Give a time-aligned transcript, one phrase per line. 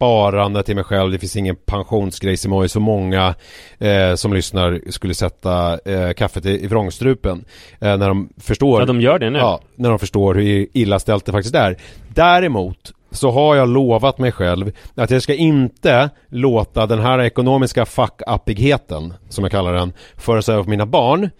[0.00, 3.34] sparande till mig själv, det finns ingen pensionsgrej som har så många
[3.78, 7.44] eh, som lyssnar skulle sätta eh, kaffet i, i vrångstrupen.
[7.80, 9.38] Eh, när de förstår Ja, de gör det nu.
[9.38, 11.76] Ja, när de förstår hur illa ställt det faktiskt är.
[12.08, 17.84] Däremot så har jag lovat mig själv att jag ska inte låta den här ekonomiska
[17.84, 21.30] fuck-uppigheten, som jag kallar den, föras över på mina barn.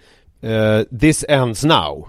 [0.43, 2.09] Eh, this ends now,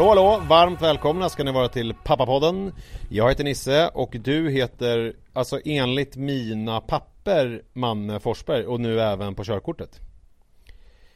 [0.00, 0.42] Hallå hallå!
[0.48, 2.72] Varmt välkomna ska ni vara till Pappapodden.
[3.08, 9.34] Jag heter Nisse och du heter, alltså enligt mina papper, Manne Forsberg och nu även
[9.34, 10.00] på körkortet.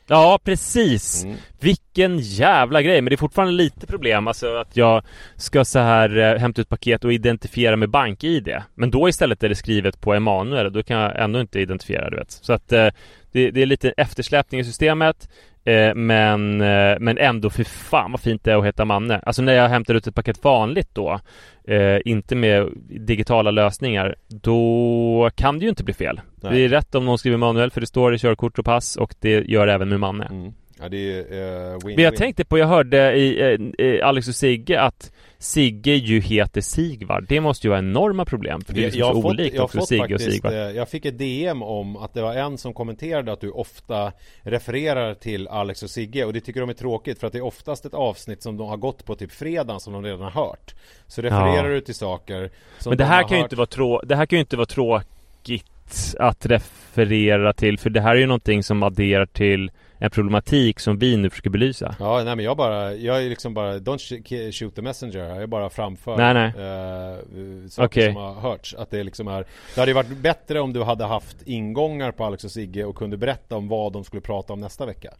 [0.06, 1.24] Ja, precis.
[1.24, 1.36] Mm.
[1.60, 5.02] Vilken jävla grej, men det är fortfarande lite problem alltså att jag
[5.36, 8.62] ska så här eh, hämta ut paket och identifiera med bank-id.
[8.74, 12.10] Men då istället är det skrivet på Emanuel och då kan jag ändå inte identifiera,
[12.10, 12.30] du vet.
[12.30, 12.88] Så att eh,
[13.32, 15.28] det, det är lite eftersläpning i systemet.
[15.64, 19.20] Eh, men, eh, men ändå, för fan vad fint det är att heta Manne.
[19.26, 21.20] Alltså när jag hämtar ut ett paket vanligt då,
[21.64, 26.20] eh, inte med digitala lösningar, då kan det ju inte bli fel.
[26.42, 26.52] Nej.
[26.52, 29.14] Det är rätt om någon skriver Manuel, för det står i körkort och pass och
[29.20, 30.24] det gör även med Manne.
[30.24, 30.52] Mm.
[30.80, 32.18] Ja det är uh, win, Men jag win.
[32.18, 35.12] tänkte på, jag hörde i eh, Alex och Sigge att
[35.44, 37.24] Sigge ju heter Sigvard.
[37.28, 39.78] Det måste ju vara enorma problem för det är liksom jag så olikt jag också
[39.78, 40.52] fått Sigge och Sigvard.
[40.52, 44.12] eh, jag fick ett DM om att det var en som kommenterade att du ofta
[44.42, 47.44] refererar till Alex och Sigge och det tycker de är tråkigt för att det är
[47.44, 50.74] oftast ett avsnitt som de har gått på typ fredagen som de redan har hört.
[51.06, 51.74] Så refererar Ja.
[51.74, 54.16] du till saker som Men det de här har kan ju inte vara trå det
[54.16, 58.62] här kan ju inte vara tråkigt att referera till för det här är ju någonting
[58.62, 61.94] som adderar till en problematik som vi nu försöker belysa.
[61.98, 65.40] Ja, nej men jag bara, jag är liksom bara, don't sh- shoot the messenger här.
[65.40, 66.46] Jag bara framför Nej, nej.
[66.46, 68.12] eh, saker Okej.
[68.12, 68.74] som har hörts.
[68.74, 69.44] Att det liksom är,
[69.74, 72.96] det hade ju varit bättre om du hade haft ingångar på Alex och Sigge och
[72.96, 75.10] kunde berätta om vad de skulle prata om nästa vecka.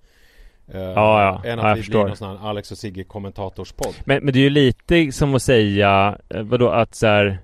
[0.73, 1.51] Eh, Ja, ja.
[1.51, 1.99] Än Ja, att jag vi förstår.
[1.99, 3.95] blir någon sån här Alex och Sigge kommentatorspodd.
[4.05, 7.39] Men, men det är ju lite som att säga, eh, vadå att så här,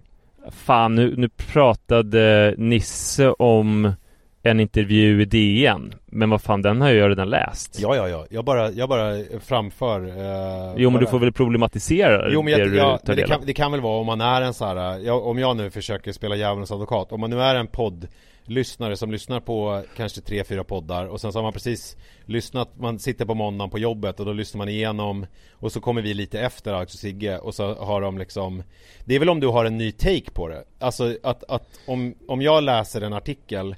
[0.50, 3.92] Fan nu, nu pratade Nisse om
[4.42, 7.78] en intervju i DN Men vad fan, den har jag ju redan läst.
[7.80, 8.26] Ja, ja, ja.
[8.30, 12.52] Jag bara, jag bara framför eh, Jo men bara- du får väl problematisera Jo men,
[12.52, 14.54] det jag, du ja, men det, kan, det kan väl vara om man är en
[14.54, 17.12] så här, ja, om jag nu försöker spela djävulens advokat.
[17.12, 21.32] Om man nu är en poddlyssnare som lyssnar på kanske tre, fyra poddar och sen
[21.32, 24.68] så har man precis lyssnat, man sitter på måndagen på jobbet och då lyssnar man
[24.68, 28.62] igenom och så kommer vi lite efter Alex och Sigge och så har de liksom
[29.04, 30.64] Det är väl om du har en ny take på det.
[30.78, 33.76] Alltså att, att om, om jag läser en artikel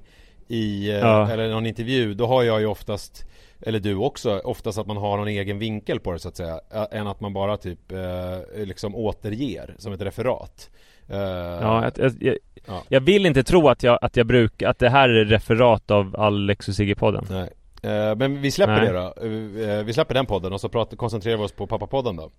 [0.53, 1.31] i, eh, Ja.
[1.31, 3.25] eller någon intervju, då har jag ju oftast
[3.67, 6.61] eller du också, oftast att man har någon egen vinkel på det så att säga
[6.75, 10.71] ä- Än att man bara typ eh, liksom återger som ett referat.
[11.09, 12.83] Eh, Ja, jag, jag, Ja.
[12.89, 16.17] jag vill inte tro att jag, att jag brukar, att det här är referat av
[16.21, 17.27] Alex och Sigge-podden.
[17.31, 17.51] Nej.
[17.93, 18.87] Eh, Men vi släpper Nej.
[18.87, 19.71] det då.
[19.79, 22.31] Eh, Vi släpper den podden och så pratar, koncentrerar vi oss på pappapodden då.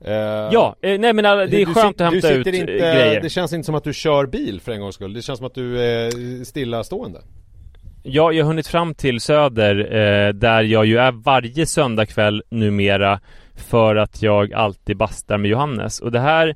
[0.00, 0.12] Eh,
[0.52, 2.72] Ja, eh, nej men det är du skönt sit- att hämta du ut eh, inte,
[2.72, 3.20] grejer.
[3.20, 5.12] Det känns inte som att du kör bil för en gångs skull.
[5.12, 7.20] Det känns som att du är stillastående
[8.06, 13.20] Ja, jag har hunnit fram till Söder eh, Där jag ju är varje söndagkväll numera
[13.54, 16.00] För att jag alltid bastar med Johannes.
[16.00, 16.54] Och det här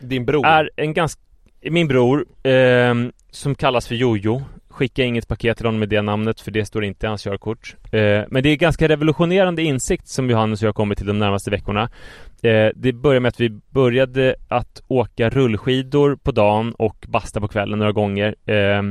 [0.00, 0.46] Din bror?
[0.46, 1.22] är en ganska
[1.70, 2.94] Min bror eh,
[3.30, 4.42] Som kallas för Jojo.
[4.70, 7.76] Skicka inget paket till honom med det namnet för det står inte i hans körkort.
[7.92, 11.50] Eh, Men det är ganska revolutionerande insikt som Johannes och jag kommer till de närmaste
[11.50, 11.82] veckorna.
[12.42, 17.48] Eh, Det börjar med att vi började att åka rullskidor på dagen och basta på
[17.48, 18.34] kvällen några gånger.
[18.46, 18.82] Eh,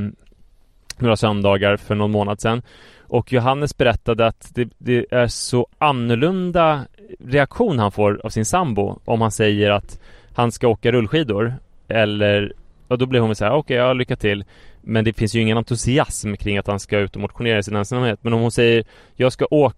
[0.98, 2.62] Några söndagar för någon månad sedan.
[3.00, 6.84] Och Johannes berättade att det, det är så annorlunda
[7.18, 10.00] reaktion han får av sin sambo om han säger att
[10.34, 11.54] han ska åka rullskidor.
[11.88, 12.52] Eller
[12.88, 14.44] och då blir hon så här, okej, ja, lycka till.
[14.82, 17.76] Men det finns ju ingen entusiasm kring att han ska ut och motionera i sin
[17.76, 18.18] ensamhet.
[18.22, 18.84] Men om hon säger,
[19.16, 19.76] jag ska åka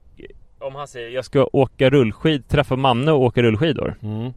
[0.58, 3.96] Om han säger, jag ska åka rullskid, träffa Manne och åka rullskidor.
[4.02, 4.32] Mm.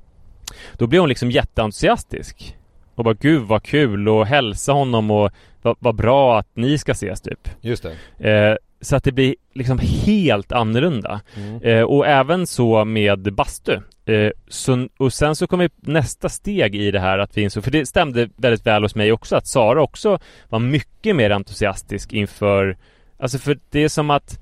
[0.73, 2.57] Då blir hon liksom jätteentusiastisk.
[2.95, 4.09] Och bara, gud vad kul.
[4.09, 5.31] Och hälsa honom och
[5.63, 7.85] vad, vad bra att ni ska ses typ Just
[8.19, 11.61] det eh, Så att det blir liksom helt annorlunda mm.
[11.61, 13.79] Eh, och även så med bastu.
[14.05, 17.71] Eh, så, och sen så kommer nästa steg i det här att vi insåg, för
[17.71, 20.19] det stämde väldigt väl hos mig också, att Sara också
[20.49, 22.77] var mycket mer entusiastisk inför,
[23.17, 24.39] alltså för det är som att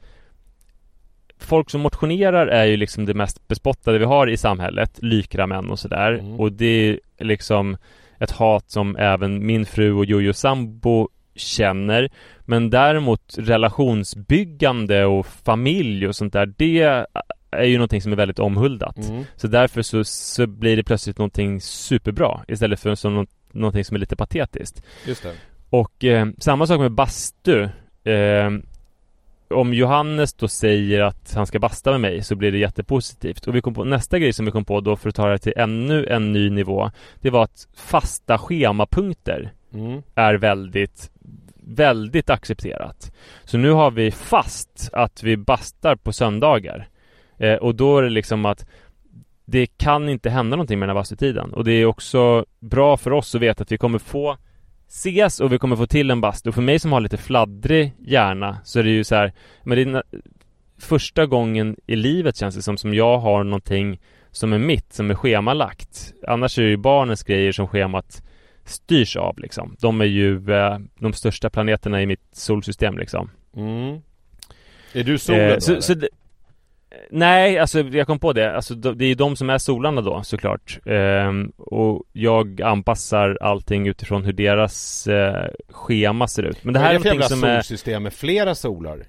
[1.41, 5.69] Folk som motionerar är ju liksom det mest bespottade vi har i samhället, lykra män
[5.69, 6.11] och sådär.
[6.11, 6.39] Mm.
[6.39, 7.77] Och det är liksom
[8.21, 12.09] ett hat som även min fru och Jojo sambo känner.
[12.41, 17.05] Men däremot relationsbyggande och familj och sånt där, det
[17.51, 18.97] är ju någonting som är väldigt omhuldat.
[18.97, 19.23] Mm.
[19.35, 23.95] Så därför så, så blir det plötsligt någonting superbra istället för som nå- någonting som
[23.95, 24.83] är lite patetiskt.
[25.07, 25.33] Just det
[25.69, 27.63] Och eh, samma sak med bastu.
[28.03, 28.49] Eh,
[29.51, 33.47] om Johannes då säger att han ska basta med mig så blir det jättepositivt.
[33.47, 35.37] Och vi kom på nästa grej som vi kom på då för att ta det
[35.37, 36.91] till ännu en ny nivå.
[37.21, 40.01] Det var att fasta schemapunkter mm.
[40.15, 41.11] är väldigt,
[41.63, 43.11] väldigt accepterat.
[43.43, 46.87] Så nu har vi fast att vi bastar på söndagar.
[47.37, 48.65] Eh, och då är det liksom att
[49.45, 51.53] det kan inte hända någonting med den här bastutiden.
[51.53, 54.37] Och det är också bra för oss att veta att vi kommer få
[54.91, 56.51] ses och vi kommer få till en bastu.
[56.51, 59.33] För mig som har lite fladdrig hjärna så är det ju så här,
[59.63, 60.03] men det är
[60.79, 63.99] första gången i livet känns det som, som jag har någonting
[64.31, 66.13] som är mitt, som är schemalagt.
[66.27, 68.23] Annars är det ju barnens grejer som schemat
[68.65, 69.75] styrs av liksom.
[69.79, 73.29] De är ju eh, de största planeterna i mitt solsystem liksom.
[73.55, 74.01] Mm.
[74.93, 75.81] Är du solen Eh, då, så, eller?
[75.81, 76.09] så det,
[77.09, 78.55] Nej, alltså jag kom på det.
[78.55, 80.79] Alltså de- det är ju de som är solarna då såklart.
[80.85, 86.63] Ehm, och jag anpassar allting utifrån hur deras eh, schema ser ut.
[86.63, 87.61] Men det här är är det för någonting jävla som är...
[87.61, 89.03] solsystem med flera solar?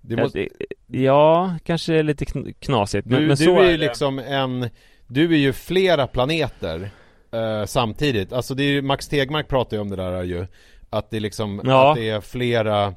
[0.00, 3.06] Det Ja, måste, det- Ja, kanske är lite kn- knasigt.
[3.06, 4.68] Men, du, men du så är ju liksom en
[5.06, 6.90] Du är ju flera planeter
[7.32, 10.46] eh, Samtidigt, alltså det är ju, Max Tegmark pratar ju om det där ju
[10.90, 11.90] Att det är liksom, Ja.
[11.90, 12.94] att det är flera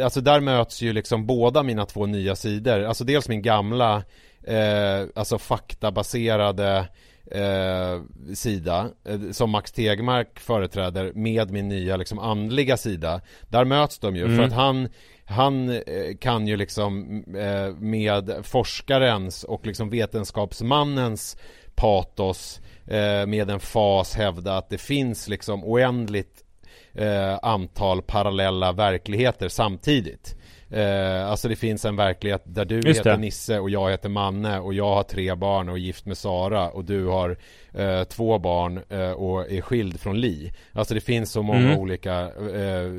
[0.00, 4.02] Alltså där möts ju liksom båda mina två nya sidor Alltså dels min gamla
[4.46, 6.88] eh, Alltså faktabaserade
[7.30, 8.02] eh,
[8.34, 14.16] sida eh, som Max Tegmark företräder med min nya liksom andliga sida Där möts de
[14.16, 14.36] ju Mm.
[14.36, 14.88] för att han
[15.28, 21.36] han eh, kan ju liksom eh, med forskarens och liksom vetenskapsmannens
[21.74, 26.44] patos eh, med en fas hävda att det finns liksom oändligt
[26.96, 30.36] eh, antal parallella verkligheter samtidigt.
[30.70, 33.16] Eh, alltså det finns en verklighet där du Just heter det.
[33.16, 36.70] Nisse och jag heter Manne och jag har tre barn och är gift med Sara
[36.70, 37.36] och du har
[37.74, 40.52] eh, två barn eh, och är skild från Li.
[40.72, 41.78] Alltså det finns så många Mm.
[41.78, 42.20] olika
[42.54, 42.90] eh,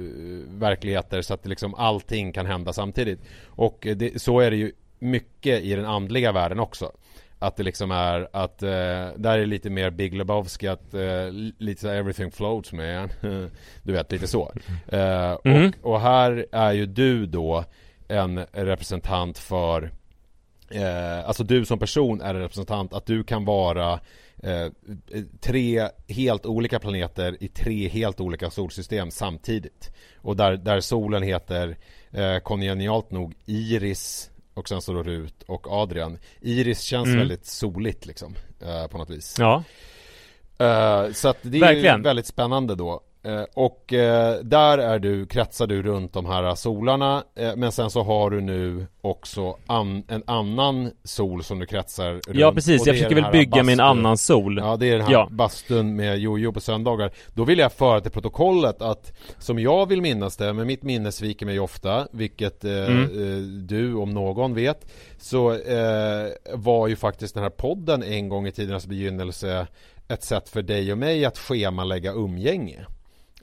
[0.48, 3.20] verkligheter så att liksom allting kan hända samtidigt.
[3.46, 6.92] Och det, så är det ju mycket i den andliga världen också.
[7.40, 8.70] Att det liksom är att, eh,
[9.18, 13.10] där är lite mer Big Lebowski att eh, lite så everything floats man.
[13.84, 14.52] du vet, lite så.
[14.88, 15.74] Eh, Mhm.
[15.82, 17.64] och, och här är ju du då
[18.08, 19.92] en representant för
[20.70, 24.00] Eh, alltså du som person är en representant att du kan vara
[24.44, 24.68] eh,
[25.40, 29.92] tre helt olika planeter i tre helt olika solsystem samtidigt.
[30.18, 31.78] Och där, där solen heter
[32.12, 36.18] eh, kongenialt nog Iris och sen så då Rut och Adrian.
[36.42, 37.20] Iris känns Mm.
[37.20, 39.36] väldigt soligt liksom eh, på något vis.
[39.40, 39.64] Ja,
[40.60, 42.02] Eh, så att det är ju Verkligen.
[42.02, 43.02] väldigt spännande då.
[43.28, 47.90] Eh, och eh, där är du, kretsar du runt de här solarna eh, Men sen
[47.90, 52.86] så har du nu också an, en annan sol som du kretsar runt ja precis.
[52.86, 53.80] Jag försöker väl bygga min bastun.
[53.80, 54.58] annan sol.
[54.58, 55.28] Ja det är den här Ja.
[55.32, 60.02] bastun med jojo på söndagar Då vill jag föra till protokollet att Som jag vill
[60.02, 63.02] minnas det, men mitt minne sviker mig ofta Vilket Mm.
[63.02, 68.48] eh, du om någon vet Så eh, var ju faktiskt den här podden en gång
[68.48, 69.68] i tidernas begynnelse
[70.08, 72.86] Ett sätt för dig och mig att schemalägga umgänge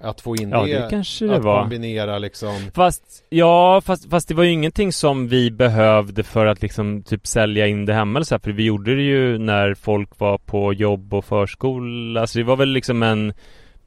[0.00, 1.60] Att få in Ja, det, det kanske det att var.
[1.60, 6.62] kombinera liksom Fast, ja, fast, fast det var ju ingenting som vi behövde för att
[6.62, 9.74] liksom typ sälja in det hemma eller så här, för vi gjorde det ju när
[9.74, 13.32] folk var på jobb och förskola, så det var väl liksom en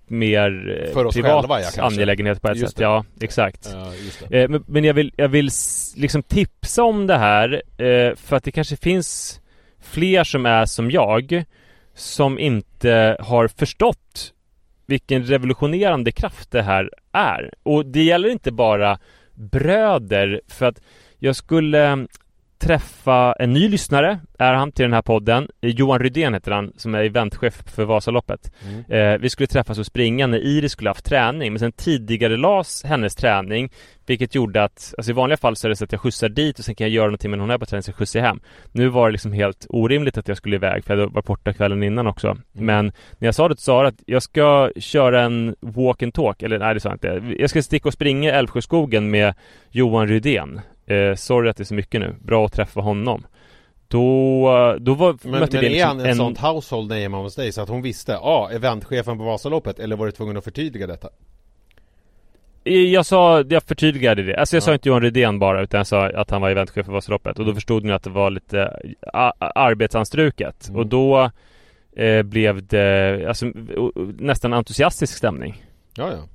[0.08, 1.82] mer eh, För oss privat själva, ja, kanske.
[1.82, 2.78] angelägenhet på ett Just sätt.
[2.78, 2.84] det.
[2.84, 3.70] Ja, exakt.
[4.30, 4.38] Ja.
[4.38, 5.50] Eh, men, men jag vill, jag vill
[5.96, 9.42] liksom tipsa om det här eh, för att det kanske finns
[9.82, 11.44] fler som är som jag
[11.96, 14.34] som inte har förstått
[14.88, 17.54] vilken revolutionerande kraft det här är.
[17.64, 19.00] Och det gäller inte bara
[19.34, 20.82] bröder för att
[21.20, 22.08] jag skulle
[22.60, 25.48] träffa en ny lyssnare, är han till den här podden.
[25.62, 28.52] Johan Rydén heter han, som är eventchef för Vasaloppet.
[28.64, 29.14] Mm.
[29.14, 32.84] Eh, vi skulle träffas och springa när Iris skulle haft träning, men sen tidigare las
[32.84, 33.70] hennes träning,
[34.06, 36.60] vilket gjorde att, alltså i vanliga fall så är det så att jag skjutsar dit
[36.60, 38.28] och sen kan jag göra någonting med när hon är på träning, så skjutsar jag
[38.28, 38.40] hem.
[38.72, 41.54] Nu var det liksom helt orimligt att jag skulle iväg, för jag hade varit borta
[41.54, 42.38] kvällen innan också.
[42.52, 42.86] Men
[43.18, 46.60] när jag sa det till Sara att jag ska köra en walk and talk, eller
[46.60, 47.36] nej det sa jag inte.
[47.40, 49.34] Jag ska sticka och springa i Älvsjöskogen med
[49.72, 50.62] Johan Rydén.
[50.88, 52.16] Eh, sorry att det är så mycket nu.
[52.22, 53.26] Bra att träffa honom.
[53.88, 57.36] Då, då var, Men, mötte men det är liksom han en, sånt household name hos
[57.36, 60.44] dig så att hon visste, ja, ah, eventchefen på Vasaloppet eller var du tvungen att
[60.44, 61.10] förtydliga detta?
[62.64, 64.36] Jag sa, jag förtydligade det.
[64.36, 64.74] Alltså jag sa Ja.
[64.74, 67.40] inte Johan Rydén bara, utan jag sa att han var eventchef för Vasaloppet.
[67.40, 68.80] Och då förstod ni att det var lite
[69.14, 70.68] a- arbetsanstruket.
[70.70, 70.80] Mm.
[70.80, 71.32] Och då
[71.96, 73.46] eh, blev det alltså,
[74.20, 75.64] nästan entusiastisk stämning.
[75.96, 76.28] Ja, ja.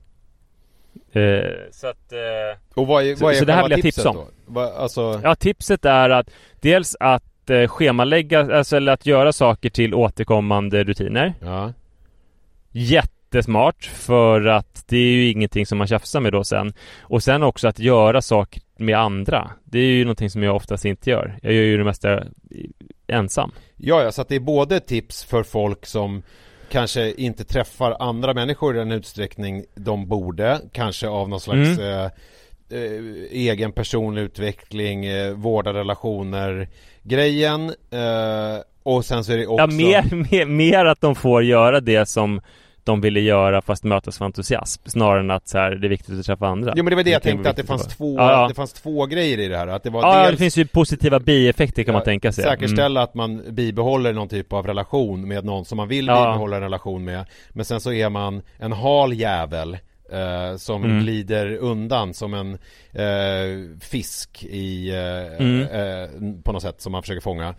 [1.13, 2.13] Eh, så att...
[2.13, 4.27] Eh, Och vad är, Så- vad är så det här vill jag tipset tipsa om.
[4.47, 6.31] Va, alltså, Ja, tipset är att
[6.61, 11.35] dels att eh, schemalägga, alltså eller att göra saker till återkommande rutiner.
[11.41, 11.73] ja.
[12.75, 16.73] Jättesmart för att det är ju ingenting som man tjafsar med då sen.
[17.01, 19.51] Och sen också att göra saker med andra.
[19.65, 21.39] Det är ju någonting som jag oftast inte gör.
[21.43, 22.23] Jag gör ju det mesta
[23.07, 23.53] ensam.
[23.77, 26.23] Ja, ja, så att det är både tips för folk som
[26.73, 31.81] kanske inte träffar andra människor i den utsträckning de borde, kanske av någon slags Mm.
[31.81, 32.05] eh,
[32.71, 32.91] eh,
[33.31, 36.69] egen personlig utveckling, eh, vårda relationer
[37.03, 41.43] grejen eh, och sen så är det också Ja, mer, mer, mer att de får
[41.43, 42.41] göra det som
[42.85, 46.19] de ville göra fast mötas för entusiasm snarare än att så här, det är viktigt
[46.21, 46.73] att träffa andra.
[46.77, 48.17] Jo men det var det jag tänkte att det fanns två.
[48.19, 49.67] Ja, det fanns två grejer i det här.
[49.67, 52.45] Att det var Ja, dels det finns ju positiva bieffekter kan man Ja, tänka sig.
[52.45, 52.57] Mm.
[52.57, 56.15] Säkerställa att man bibehåller någon typ av relation med någon som man vill Ja.
[56.27, 57.25] bibehålla en relation med.
[57.51, 59.79] Men sen så är man en hal jävel
[60.13, 61.01] eh, som Mm.
[61.03, 62.53] glider undan som en
[62.93, 66.43] eh, fisk i, eh, Mm.
[66.43, 67.55] på något sätt som man försöker fånga.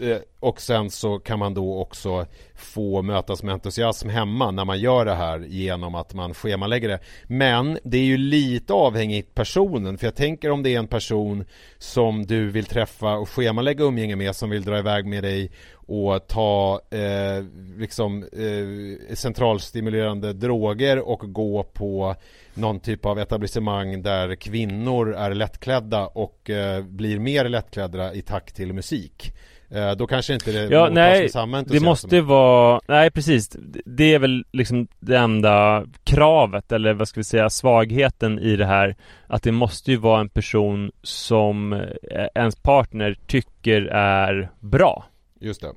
[0.00, 4.80] Eh, och sen så kan man då också få mötas med entusiasm hemma när man
[4.80, 6.98] gör det här genom att man schemalägger det.
[7.24, 11.44] Men det är ju lite avhängigt personen för jag tänker om det är en person
[11.78, 15.50] som du vill träffa och schemalägga umgänge med som vill dra iväg med dig
[15.86, 17.44] och ta eh,
[17.76, 22.14] liksom eh, centralstimulerande droger och gå på
[22.54, 28.56] någon typ av etablissemang där kvinnor är lättklädda och eh, blir mer lättklädda i takt
[28.56, 29.32] till musik.
[29.74, 33.48] Eh, då kanske inte det Ja, nej, samma Det måste vara, nej precis.
[33.84, 38.66] Det är väl liksom det enda kravet eller vad ska vi säga svagheten i det
[38.66, 38.96] här.
[39.26, 45.04] Att det måste ju vara en person som eh, ens partner tycker är bra.
[45.40, 45.72] Just det.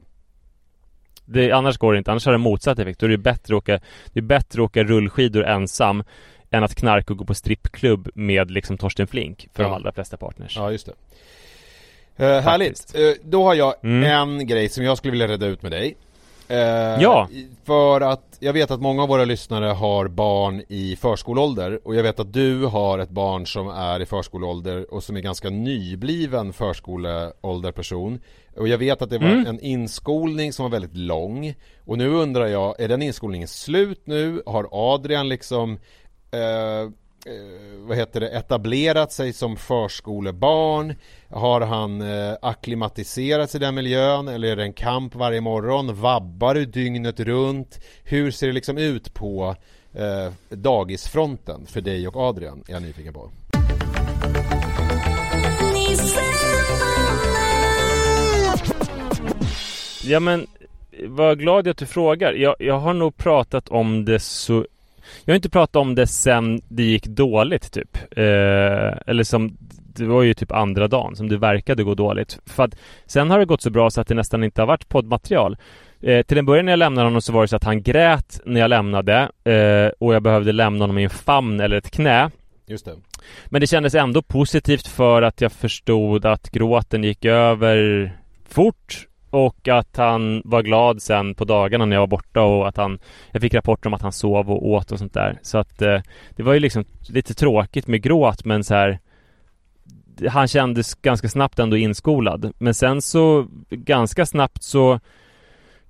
[1.25, 2.99] Det, annars går det inte, annars har det motsatt effekt.
[2.99, 3.79] Då är det bättre att åka,
[4.13, 6.03] det är bättre att åka rullskidor ensam
[6.51, 9.69] än att knarka och gå på strippklubb med liksom Torsten Flink för Ja.
[9.69, 10.55] de allra flesta partners.
[10.57, 10.93] Ja, just det.
[12.17, 12.95] Eh, härligt.
[12.95, 14.03] Eh, då har jag Mm.
[14.39, 15.97] en grej som jag skulle vilja reda ut med dig.
[16.47, 16.57] Eh,
[17.01, 17.27] Ja.
[17.63, 22.03] För att jag vet att många av våra lyssnare har barn i förskoleålder och jag
[22.03, 26.53] vet att du har ett barn som är i förskoleålder och som är ganska nybliven
[26.53, 28.19] förskoleålder person.
[28.57, 29.47] Och jag vet att det var Mm.
[29.47, 31.53] en inskolning som var väldigt lång.
[31.85, 34.41] Och nu undrar jag, är den inskolningen slut nu?
[34.45, 35.79] Har Adrian liksom
[37.27, 40.95] Eh, vad heter det, etablerat sig som förskolebarn?
[41.29, 46.01] Har han eh, akklimatiserats i den miljön eller är det en kamp varje morgon?
[46.01, 47.79] Vabbar du dygnet runt?
[48.03, 49.55] Hur ser det liksom ut på
[49.93, 52.63] eh, dagisfronten för dig och Adrian?
[52.67, 53.31] Är jag nyfiken på.
[60.03, 60.47] Ja men
[61.03, 62.33] vad glad jag att du frågar.
[62.33, 64.65] Jag, jag har nog pratat om det så
[65.25, 67.97] jag har inte pratat om det sen det gick dåligt typ.
[68.11, 69.57] Eh, eller som
[69.97, 72.39] Det var ju typ andra dagen som det verkade gå dåligt.
[72.45, 74.89] För att sen har det gått så bra så att det nästan inte har varit
[74.89, 75.57] poddmaterial.
[76.01, 78.41] Eh, till en början när jag lämnade honom så var det så att han grät
[78.45, 82.31] när jag lämnade eh, och jag behövde lämna honom i en famn eller ett knä.
[82.67, 82.95] Just det.
[83.45, 88.11] Men det kändes ändå positivt för att jag förstod att gråten gick över
[88.49, 92.77] fort och att han var glad sen på dagarna när jag var borta och att
[92.77, 92.99] han
[93.31, 96.01] Jag fick rapporter om att han sov och åt och sånt där så att eh,
[96.35, 98.99] Det var ju liksom lite tråkigt med gråt men så här
[100.29, 104.99] Han kändes ganska snabbt ändå inskolad men sen så ganska snabbt så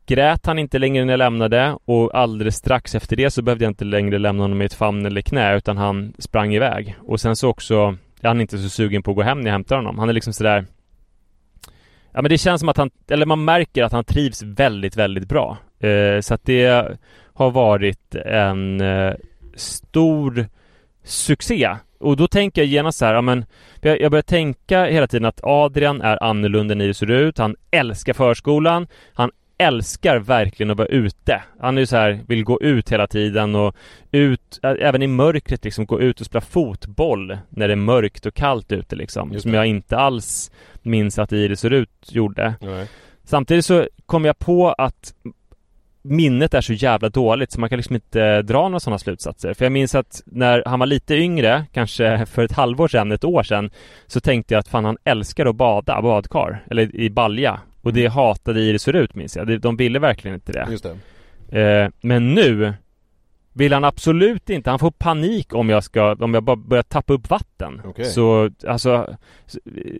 [0.07, 3.71] Grät han inte längre när jag lämnade och alldeles strax efter det så behövde jag
[3.71, 6.95] inte längre lämna honom i ett famn eller knä utan han sprang iväg.
[6.99, 9.51] Och sen så också, är han inte så sugen på att gå hem när jag
[9.51, 9.99] hämtar honom.
[9.99, 10.65] Han är liksom sådär
[12.15, 15.27] Ja men det känns som att han, eller man märker att han trivs väldigt, väldigt
[15.27, 15.57] bra.
[15.79, 16.97] Eh, så att det
[17.33, 19.13] har varit en eh,
[19.55, 20.47] stor
[21.03, 21.75] succé.
[21.99, 23.45] Och då tänker jag genast så här, ja men
[23.81, 27.37] jag jag börjar tänka hela tiden att Adrian är annorlunda än det ser ut.
[27.37, 28.87] Han älskar förskolan.
[29.13, 31.43] Han älskar verkligen att vara ute.
[31.59, 33.75] Han är ju så här, vill gå ut hela tiden och
[34.11, 38.33] ut, även i mörkret liksom, gå ut och spela fotboll när det är mörkt och
[38.33, 39.39] kallt ute liksom.
[39.39, 42.55] Som jag inte alls minns att Iris ut gjorde.
[42.61, 42.87] Nej.
[43.23, 45.13] Samtidigt så kom jag på att
[46.01, 49.53] minnet är så jävla dåligt så man kan liksom inte dra några sådana slutsatser.
[49.53, 53.23] För jag minns att när han var lite yngre, kanske för ett halvår sedan, ett
[53.23, 53.69] år sedan,
[54.07, 57.59] så tänkte jag att fan han älskar att bada, badkar, eller i balja.
[57.85, 59.61] Och det hatade Iris ut minns jag.
[59.61, 60.67] De ville verkligen inte det.
[60.71, 60.85] Just
[61.49, 61.61] det.
[61.61, 62.73] Eh, men nu
[63.53, 64.69] vill han absolut inte.
[64.69, 67.81] Han får panik om jag ska, om jag bara börjar tappa upp vatten.
[67.85, 68.05] Okej.
[68.05, 69.15] Så alltså,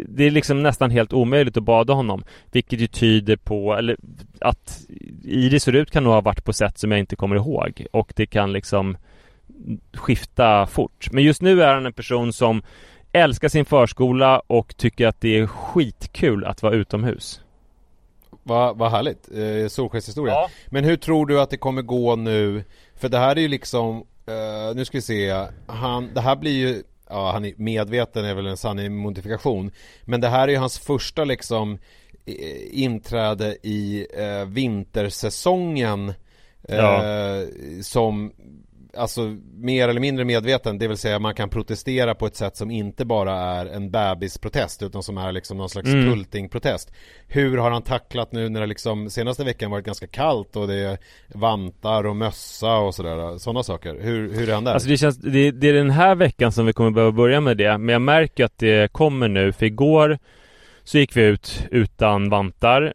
[0.08, 2.24] det är liksom nästan helt omöjligt att bada honom.
[2.52, 3.98] Vilket ju tyder på, eller
[4.42, 4.86] att
[5.24, 7.86] Iris ut kan nog ha varit på sätt som jag inte kommer ihåg.
[7.92, 8.98] Och det kan liksom
[9.94, 11.12] skifta fort.
[11.12, 12.62] Men just nu är han en person som
[13.12, 17.42] älskar sin förskola och tycker att det är skitkul att vara utomhus.
[18.48, 19.30] Vad vad härligt.
[19.32, 20.34] Eh, solskenshistoria.
[20.34, 20.50] Ja.
[20.68, 22.64] Men hur tror du att det kommer gå nu?
[22.96, 26.52] För det här är ju liksom, eh, nu ska vi se, han, det här blir
[26.52, 29.72] ju, ja han är medveten är väl en sann modifikation.
[30.04, 31.78] Men det här är ju hans första liksom
[32.26, 36.10] eh, inträde i eh, vintersäsongen
[36.70, 37.02] eh, Ja.
[37.84, 38.32] som
[38.98, 42.72] Alltså mer eller mindre medveten, det vill säga man kan protestera på ett sätt som
[42.72, 46.10] inte bara är en bebisprotest utan som är liksom någon slags Mm.
[46.10, 46.94] kultingprotest.
[47.28, 50.76] Hur har han tacklat nu när det liksom senaste veckan varit ganska kallt och det
[50.76, 50.98] är
[51.34, 53.98] vantar och mössa och sådär, sådana saker.
[54.02, 54.74] Hur, hur är han där?
[54.74, 57.58] Alltså det känns, det, det är den här veckan som vi kommer behöva börja med
[57.58, 60.20] det Men jag märker att det kommer nu För igår
[60.84, 62.94] så gick vi ut utan vantar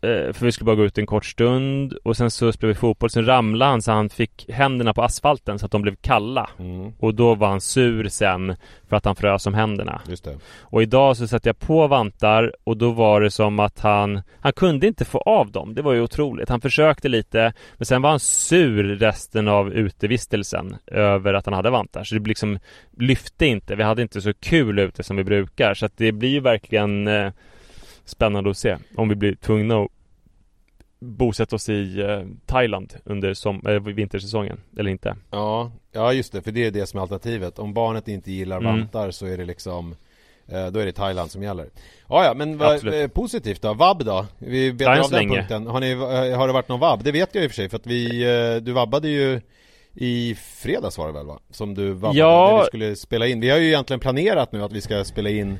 [0.00, 3.10] För vi skulle bara gå ut en kort stund Och sen så spelade vi fotboll
[3.10, 6.92] Sen ramlade han så han fick händerna på asfalten så att de blev kalla Mm,
[6.98, 8.56] Och då var han sur sen
[8.88, 10.38] För att han frös om händerna just det.
[10.60, 14.52] och idag så satte jag på vantar och då var det som att han Han
[14.52, 15.74] kunde inte få av dem.
[15.74, 16.48] Det var ju otroligt.
[16.48, 21.70] Han försökte lite men sen var han sur resten av utevistelsen över att han hade
[21.70, 22.04] vantar.
[22.04, 22.58] Så det liksom
[22.98, 23.74] lyfte inte.
[23.76, 25.74] Vi hade inte så kul ute som vi brukar.
[25.74, 27.32] Så att det blir ju verkligen eh,
[28.06, 29.88] spännande att se om vi blir tvungna att
[30.98, 35.16] bosätta oss i eh, Thailand under som, eh, vintersäsongen eller inte.
[35.30, 37.58] Ja, ja just det, för det är det som är alternativet.
[37.58, 38.78] Om barnet inte gillar Mm.
[38.80, 39.96] vantar så är det liksom
[40.48, 41.66] eh, Då är det Thailand som gäller.
[42.08, 43.74] Ja, ja, men vad, eh, positivt då?
[43.74, 44.26] Vab då?
[44.38, 45.36] Vi vet än av den länge.
[45.38, 45.66] punkten.
[45.66, 45.94] Har, ni,
[46.34, 47.04] har det varit någon vab?
[47.04, 48.24] Det vet jag i och för sig för att vi,
[48.62, 49.40] du vabbade ju
[49.94, 51.38] i fredags var det väl va?
[51.50, 52.50] Som du vabbade Ja.
[52.52, 53.40] när vi skulle spela in.
[53.40, 55.58] Vi har ju egentligen planerat nu att vi ska spela in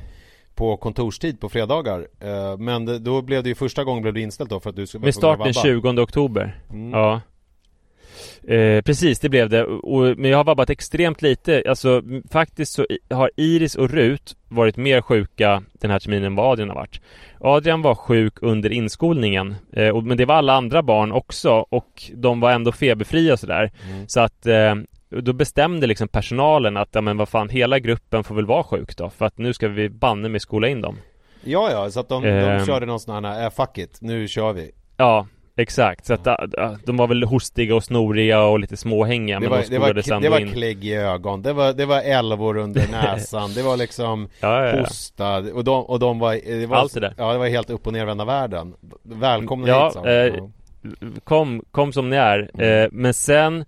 [0.57, 2.07] på kontorstid på fredagar.
[2.19, 4.87] Eh, Men då blev det ju första gången blev det inställt då för att du
[4.87, 6.59] skulle Med start den 20 oktober.
[6.69, 6.91] Mm.
[6.91, 7.21] Ja.
[8.47, 9.63] Eh, precis, det blev det.
[9.63, 11.63] Och, men jag har vabbat extremt lite.
[11.69, 16.51] Alltså faktiskt så har Iris och Rut varit mer sjuka den här terminen än vad
[16.51, 17.01] Adrian har varit.
[17.39, 19.55] Adrian var sjuk under inskolningen.
[19.73, 23.39] Eh, och, men det var alla andra barn också och de var ändå feberfria och
[23.39, 23.71] sådär.
[24.07, 24.75] Så att eh,
[25.09, 28.97] då bestämde liksom personalen att, ja men vad fan, hela gruppen får väl vara sjuk
[28.97, 29.09] då.
[29.09, 30.97] För att nu ska vi banne med skola in dem.
[31.43, 32.65] Ja, ja, så att de, de Ehm.
[32.65, 34.71] körde någon sån här, äh, fuck it, nu kör vi.
[34.97, 36.05] Ja, exakt.
[36.05, 39.39] Så att äh, de var väl hostiga och snoriga och lite småhängiga.
[39.39, 41.73] Det men var, de det var, skolades det ändå var klägg i ögon, det var,
[41.73, 44.79] det var älvor under näsan, det var liksom Ja, ja, ja.
[44.79, 47.13] hosta och de, och de var, det var Allt det där.
[47.17, 48.73] Ja, det var helt upp och nervända världen.
[49.03, 50.33] Välkomna Ja, hit sa eh,
[51.23, 52.49] kom, kom som ni är.
[52.53, 52.83] Mm.
[52.83, 53.65] Eh, men sen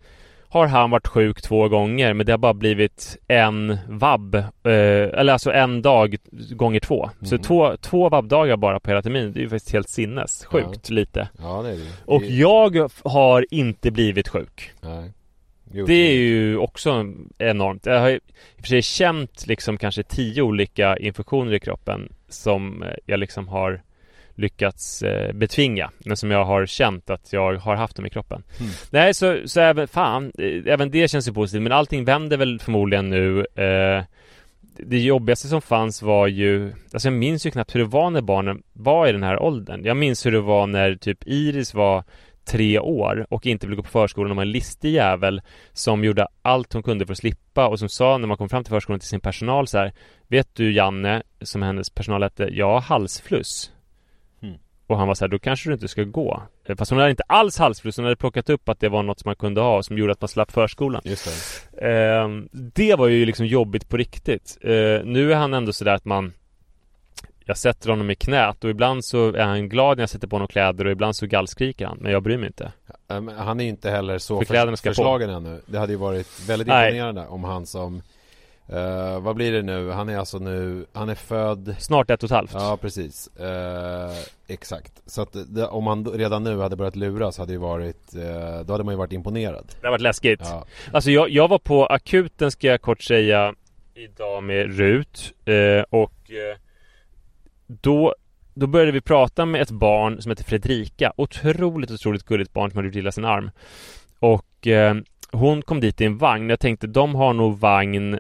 [0.50, 4.36] har han varit sjuk två gånger men det har bara blivit en vabb.
[4.36, 6.16] Eh, eller alltså en dag
[6.52, 7.10] gånger två.
[7.22, 7.44] Så Mm.
[7.44, 9.32] två, två vabbdagar bara på hela terminen.
[9.34, 11.30] Det är ju faktiskt helt sinnessjukt lite.
[11.40, 14.72] Ja, det är det Och det, jag har inte blivit sjuk.
[14.82, 15.12] nej.
[15.72, 17.06] Jo, Det är ju också
[17.38, 17.86] enormt.
[17.86, 18.18] Jag har i
[18.58, 23.82] och för sig känt liksom kanske tio olika infektioner i kroppen som jag liksom har
[24.40, 25.92] lyckats eh, betvinga.
[26.06, 28.44] Men som jag har känt att jag har haft dem i kroppen.
[28.60, 28.72] Mm.
[28.90, 31.62] Nej, så, så även, fan, eh, även det känns ju positivt.
[31.62, 33.40] Men allting vänder väl förmodligen nu.
[33.40, 34.04] Eh,
[34.86, 38.22] det jobbigaste som fanns var ju, alltså jag minns ju knappt hur det var när
[38.22, 39.86] barnen var i den här åldern.
[39.86, 42.04] Jag minns hur det var när typ Iris var
[42.46, 45.42] tre år och inte ville gå på förskolan och var en listig jävel
[45.74, 48.64] som gjorde allt hon kunde för att slippa och som sa när man kom fram
[48.64, 49.94] till förskolan till sin personal så här
[50.28, 53.72] Vet du Janne, som hennes personal hette, jag har halsfluss.
[54.90, 56.44] Och han var så här, då kanske du inte ska gå.
[56.66, 59.20] Eh, Fast hon hade inte alls halsfluss, hon hade plockat upp att det var något
[59.20, 61.02] som man kunde ha som gjorde att man slapp förskolan.
[61.06, 61.30] Just
[61.72, 61.88] det.
[61.92, 64.58] Eh, det var ju liksom jobbigt på riktigt.
[64.62, 64.72] Eh,
[65.04, 66.34] nu är han ändå sådär att man
[67.46, 70.36] Jag sätter honom i knät och ibland så är han glad när jag sätter på
[70.36, 71.98] honom kläder och ibland så gallskriker han.
[72.02, 72.72] Men jag bryr mig inte.
[73.38, 74.94] Han är ju inte heller så För ska på.
[74.94, 75.62] förslagen ännu.
[75.66, 76.88] Det hade ju varit väldigt Nej.
[76.90, 78.02] imponerande om han som
[78.70, 79.90] eh, Vad blir det nu?
[79.90, 82.52] Han är alltså nu Han är född Snart ett och ett halvt.
[82.54, 83.28] Ja precis.
[83.38, 84.12] Eh,
[84.48, 85.02] Exakt.
[85.06, 88.60] Så att det, om man då- redan nu hade börjat luras hade ju varit eh,
[88.66, 89.66] Då hade man ju varit imponerad.
[89.82, 90.40] Det har varit läskigt.
[90.44, 93.54] Ja, Alltså jag, jag var på akuten ska jag kort säga
[93.94, 95.34] Idag med Rut
[95.90, 96.14] och
[97.68, 98.16] då,
[98.54, 101.14] då började vi prata med ett barn som heter Fredrika.
[101.16, 103.52] Otroligt, otroligt gulligt barn som hade gjort illa sin arm.
[104.20, 104.68] Och
[105.32, 106.50] hon kom dit i en vagn.
[106.50, 108.20] Jag tänkte de har nog vagn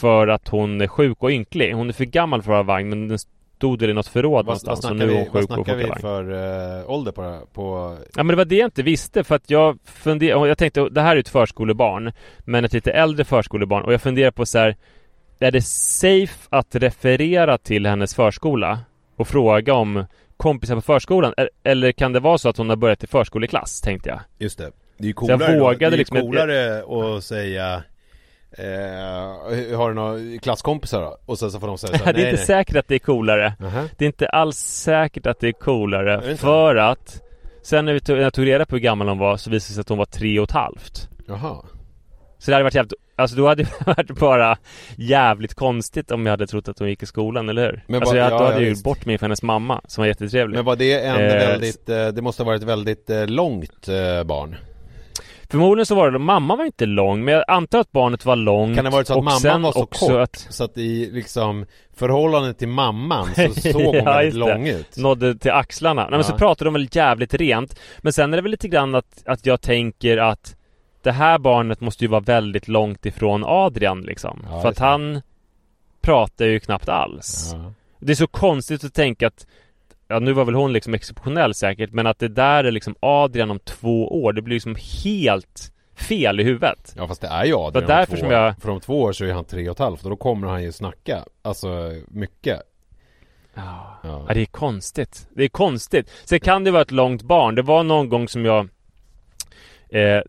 [0.00, 2.88] För att hon är sjuk och ynklig Hon är för gammal för att ha vagn
[2.88, 3.18] men den
[3.58, 5.42] stod väl i något förråd Vad, vad någonstans och snackar nu är vi, hon vad
[5.42, 8.44] sjuk och snackar åka vi vagn för eh, ålder på, på Ja men det var
[8.44, 12.12] det jag inte visste för att jag funderade, jag tänkte det här är ett förskolebarn
[12.38, 14.76] Men ett lite äldre förskolebarn och jag funderar på så här
[15.38, 18.78] Är det safe att referera till hennes förskola?
[19.16, 20.04] Och fråga om
[20.36, 21.34] kompisar på förskolan?
[21.62, 24.70] Eller kan det vara så att hon har börjat i förskoleklass, tänkte jag Just det
[24.98, 25.64] Det är ju jag coolare, då.
[25.64, 27.82] vågade det är ju liksom coolare att säga
[28.50, 31.18] eh, Har du några klasskompisar då?
[31.26, 32.46] Och sen så får de säga så här, Det är nej, inte nej.
[32.46, 33.88] säkert att det är coolare Nähä.
[33.96, 36.36] Det är inte alls säkert att det är coolare inte.
[36.36, 37.22] För att
[37.62, 39.70] Sen när, vi tog, när jag tog reda på hur gammal hon var så visade
[39.70, 41.56] det sig att hon var tre och ett halvt Jaha
[42.38, 44.58] Så det hade varit jävligt, alltså då hade det varit bara
[44.96, 47.84] jävligt konstigt om jag hade trott att hon gick i skolan, eller hur?
[47.86, 48.84] Men alltså jag, ja, då hade ja, jag visst.
[48.84, 52.08] bort mig för hennes mamma, som var jättetrevlig Men var det en Eh, väldigt, eh,
[52.08, 54.56] det måste ha varit ett väldigt eh, långt eh, barn?
[55.50, 58.76] Förmodligen så var det, mamma var inte lång, men jag antar att barnet var långt
[58.76, 60.20] Kan det ha varit så att mamman var så också kort?
[60.20, 64.96] att Så att i liksom förhållande till mamman så såg hon Ja, väldigt lång ut
[64.96, 66.02] nådde till axlarna.
[66.02, 67.80] Nej men så pratade de väl jävligt rent.
[67.98, 70.56] Men sen är det väl lite grann att, att jag tänker att
[71.02, 74.46] det här barnet måste ju vara väldigt långt ifrån Adrian liksom.
[74.50, 75.22] Ja, för att han
[76.00, 77.54] pratar ju knappt alls.
[78.00, 79.46] Det är så konstigt att tänka att
[80.08, 83.50] Ja nu var väl hon liksom exceptionell säkert Men att det där är liksom Adrian
[83.50, 86.94] om två år Det blir liksom helt fel i huvudet.
[86.96, 88.32] Ja fast det är ju Adrian Det var om därför två som år.
[88.34, 90.48] jag- För om två år så är han tre och ett halvt och då kommer
[90.48, 92.62] han ju snacka Alltså mycket.
[93.54, 94.26] Ja, Ja.
[94.34, 95.28] det är konstigt.
[95.34, 96.10] Det är konstigt.
[96.24, 97.54] Sen kan det vara ett långt barn.
[97.54, 98.68] Det var någon gång som jag
[99.88, 100.20] eh,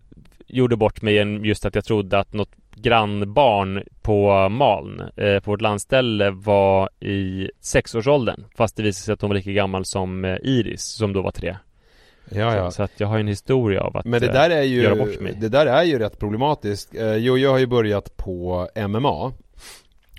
[0.52, 1.16] Gjorde bort mig
[1.48, 2.50] just att jag trodde att något
[2.82, 9.22] grannbarn på Maln eh, På vårt landställe var i sexårsåldern Fast det visade sig att
[9.22, 11.58] hon var lika gammal som eh, Iris Som då var tre
[12.32, 14.50] Ja ja så, så att jag har en historia av att Men det eh, där
[14.50, 15.34] är göra ju, bort mig.
[15.42, 19.32] det där är ju rätt problematiskt eh, Jojo har ju börjat på MMA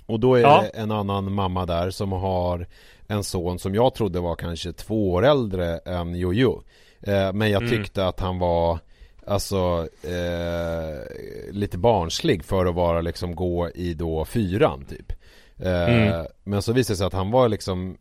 [0.05, 0.61] Och då är Ja.
[0.73, 2.67] det en annan mamma där som har
[3.07, 6.63] en son som jag trodde var kanske två år äldre än Jojo
[7.01, 7.69] eh, Men jag Mm.
[7.69, 8.79] tyckte att han var
[9.25, 15.11] Alltså eh, lite barnslig för att vara liksom gå i då fyran typ
[15.57, 16.25] eh, Mm.
[16.43, 17.97] Men så visade det sig att han var liksom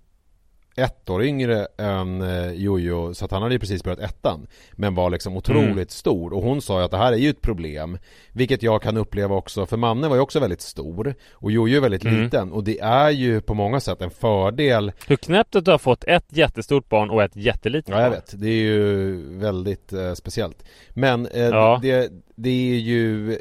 [0.76, 4.94] ett år yngre än eh, Jojo så att han hade ju precis börjat ettan Men
[4.94, 5.88] var liksom otroligt Mm.
[5.88, 7.98] stor och hon sa ju att det här är ju ett problem
[8.32, 11.80] Vilket jag kan uppleva också för Manne var ju också väldigt stor Och Jojo är
[11.80, 12.22] väldigt Mm.
[12.24, 15.78] liten och det är ju på många sätt en fördel Hur knäppt att du har
[15.78, 18.20] fått ett jättestort barn och ett jättelitet Ja jag barn.
[18.20, 21.78] vet, det är ju väldigt eh, speciellt Men eh, Ja.
[21.82, 23.38] det, det är ju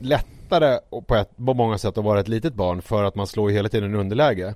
[0.00, 3.50] lättare på, ett, på många sätt att vara ett litet barn för att man slår
[3.50, 4.54] ju hela tiden underläge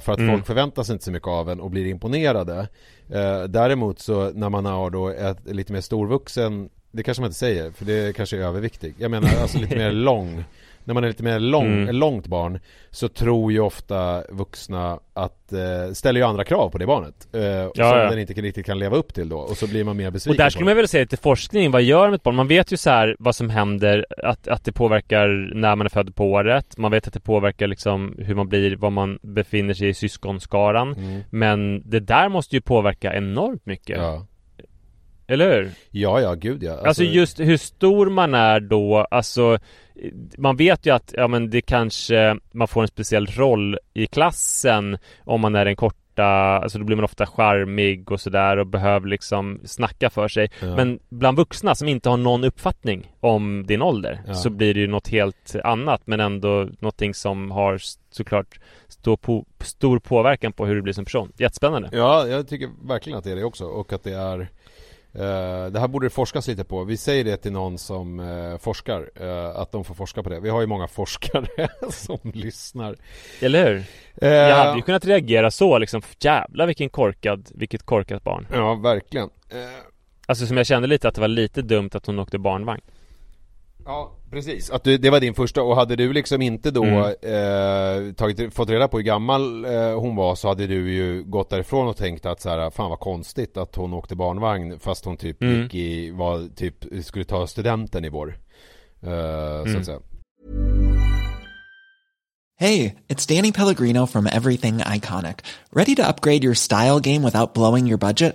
[0.00, 0.30] För att Mm.
[0.34, 2.68] folk förväntar sig inte så mycket av en och blir imponerade.
[3.10, 7.38] Eh, Däremot så när man har då ett lite mer storvuxen Det kanske man inte
[7.38, 8.94] säger för det kanske är överviktig.
[8.98, 10.44] Jag menar alltså lite mer lång
[10.90, 11.96] när man är lite mer lång, Mm.
[11.96, 16.86] långt barn så tror ju ofta vuxna att, eh, ställer ju andra krav på det
[16.86, 18.10] barnet eh, Som ja.
[18.10, 20.36] den inte riktigt kan leva upp till då och så blir man mer Och besviken
[20.36, 22.34] där på skulle man vilja säga lite forskning, vad gör med ett barn?
[22.34, 25.90] Man vet ju så här vad som händer, att, att det påverkar när man är
[25.90, 29.74] född på året Man vet att det påverkar liksom hur man blir, var man befinner
[29.74, 31.20] sig i syskonskaran Mm.
[31.30, 34.26] Men det där måste ju påverka enormt mycket Ja.
[35.30, 35.70] Eller hur?
[35.90, 39.58] ja, ja, gud ja Alltså, just hur stor man är då, alltså
[40.38, 44.98] Man vet ju att, ja men det kanske Man får en speciell roll i klassen
[45.24, 46.00] Om man är den korta
[46.62, 50.76] Alltså då blir man ofta charmig och sådär och behöver liksom snacka för sig Ja.
[50.76, 54.34] Men bland vuxna som inte har någon uppfattning om din ålder Ja.
[54.34, 57.78] Så blir det ju något helt annat men ändå någonting som har
[58.10, 62.70] såklart stor, på, stor påverkan på hur du blir som person Jättespännande Ja, jag tycker
[62.88, 64.48] verkligen att det är det också och att det är
[65.12, 66.84] det här borde det forskas lite på.
[66.84, 70.40] Vi säger det till någon som eh, forskar, eh, att de får forska på det.
[70.40, 72.96] Vi har ju många forskare som lyssnar.
[73.40, 73.84] Eller hur?
[74.22, 78.74] Eh, Jag hade ju kunnat reagera så liksom Jävlar vilken korkad, vilket korkat barn Ja,
[78.74, 79.28] verkligen.
[79.50, 79.58] Eh,
[80.26, 82.80] Alltså som jag kände lite att det var lite dumt att hon åkte barnvagn
[83.90, 84.70] Ja, precis.
[84.70, 87.04] Att du, det var din första och hade du liksom inte då Mm.
[88.08, 91.50] eh, tagit, fått reda på hur gammal eh, hon var så hade du ju gått
[91.50, 95.16] därifrån och tänkt att så här, fan vad konstigt att hon åkte barnvagn fast hon
[95.16, 95.62] typ Mm.
[95.62, 98.28] gick i, var typ, skulle ta studenten i vår.
[99.02, 99.08] Eh,
[99.62, 99.76] Så Mm.
[99.80, 99.98] att säga.
[102.60, 105.36] Hey, it's Danny Pellegrino from Everything Iconic.
[105.72, 108.34] Ready to upgrade your style game without blowing your budget?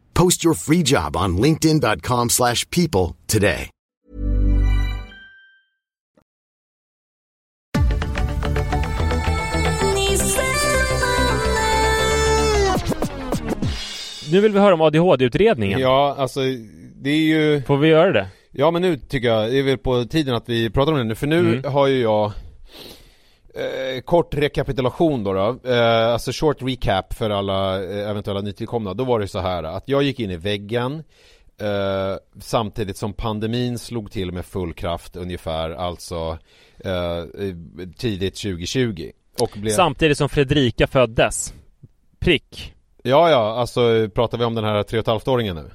[0.21, 3.71] Post your free job on linkedin.com/people slash people today.
[14.31, 16.39] Nu vill vi höra om ADHD-utredningen Ja, alltså
[16.95, 18.27] det är ju Får vi göra det?
[18.51, 21.03] Ja men nu tycker jag, det är väl på tiden att vi pratar om det
[21.03, 21.71] nu för nu Mm.
[21.73, 22.31] har ju jag
[23.55, 25.69] eh, Kort rekapitulation då, då.
[25.69, 29.87] Eh, alltså short recap för alla eh, eventuella nytillkomna Då var det så här att
[29.87, 31.03] jag gick in i väggen
[31.61, 36.37] eh, Samtidigt som pandemin slog till med full kraft ungefär Alltså
[36.79, 37.23] eh,
[37.97, 39.71] tidigt 2020 och blev...
[39.71, 41.53] Samtidigt som Fredrika föddes
[42.19, 45.71] Prick Ja ja, alltså pratar vi om den här 3,5-åringen nu?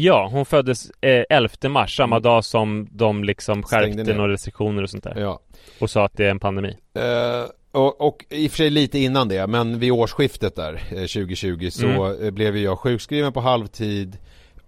[0.00, 3.62] Ja, hon föddes eh, 11 mars, samma dag som de liksom Mm.
[3.62, 5.40] Skärpte några restriktioner och sånt där Ja
[5.80, 8.98] Och sa att det är en pandemi Eh, och, och i och för sig lite
[8.98, 12.24] innan det, men vid årsskiftet där, eh, 2020, så Mm.
[12.24, 14.18] eh, blev jag sjukskriven på halvtid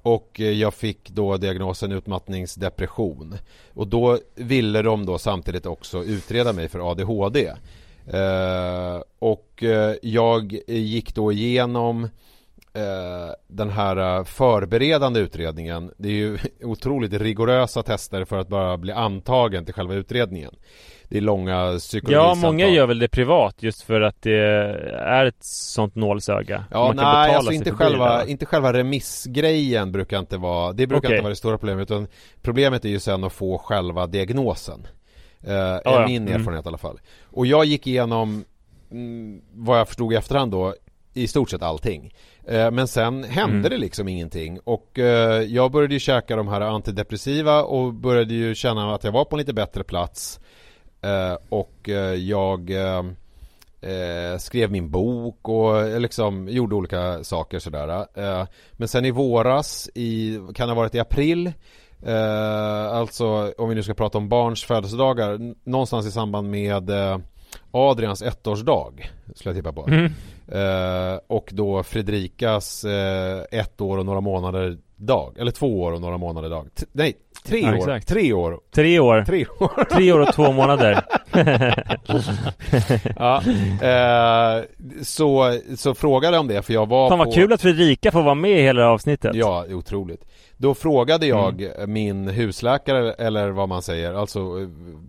[0.02, 3.34] och eh, jag fick då diagnosen utmattningsdepression.
[3.74, 7.46] Och då ville de då samtidigt också utreda mig för ADHD.
[8.12, 9.62] Eh, och
[10.02, 12.08] jag gick då igenom
[13.48, 15.90] den här eh, förberedande utredningen.
[15.98, 20.54] Det är ju otroligt rigorösa tester för att bara bli antagen till själva utredningen.
[21.08, 22.36] Det är långa Ja, psykologisamtal.
[22.52, 24.38] många gör väl det privat just för att det
[24.98, 30.72] är ett sånt nålsöga Ja, nej, alltså inte själva, inte själva remissgrejen brukar inte vara,
[30.72, 31.16] det brukar Okej.
[31.16, 32.06] inte vara det stora problemet utan
[32.42, 34.86] problemet är ju sen att få själva diagnosen.
[35.42, 36.06] Eh, är ja.
[36.06, 36.40] min Mm.
[36.40, 37.00] erfarenhet i alla fall.
[37.24, 38.44] Och jag gick igenom,
[38.90, 40.74] mm, vad jag förstod i efterhand då,
[41.14, 42.14] i stort sett allting.
[42.46, 46.60] Eh, men sen hände det liksom ingenting och eh, jag började ju käka de här
[46.60, 50.40] antidepressiva och började ju känna att jag var på en lite bättre plats.
[51.02, 52.70] Eh, och jag
[54.38, 58.06] skrev min bok och liksom gjorde olika saker sådär.
[58.72, 61.52] Men sen i våras, i, kan det ha varit i april,
[62.90, 66.90] alltså om vi nu ska prata om barns födelsedagar, någonstans i samband med
[67.72, 68.92] Adrians ettårsdag,
[69.34, 69.86] skulle jag tippa på.
[69.88, 70.12] Mm.
[70.52, 76.00] Eh, och då Fredrikas eh, ett år och några månader dag, eller två år och
[76.00, 76.68] några månader dag.
[76.74, 77.14] T- nej,
[77.46, 77.76] tre Ja, år.
[77.76, 78.08] exakt.
[78.08, 78.60] Tre år.
[78.74, 79.24] Tre år.
[79.26, 79.84] Tre år.
[79.84, 81.02] Tre år och två månader.
[83.16, 83.42] ja,
[83.82, 84.64] eh,
[85.02, 87.24] så, så frågade jag om det för jag var Fan på...
[87.24, 89.34] vad kul att Fredrika får vara med i hela avsnittet.
[89.34, 90.24] Ja, otroligt.
[90.62, 91.92] Då frågade jag Mm.
[91.92, 94.40] min husläkare eller vad man säger, alltså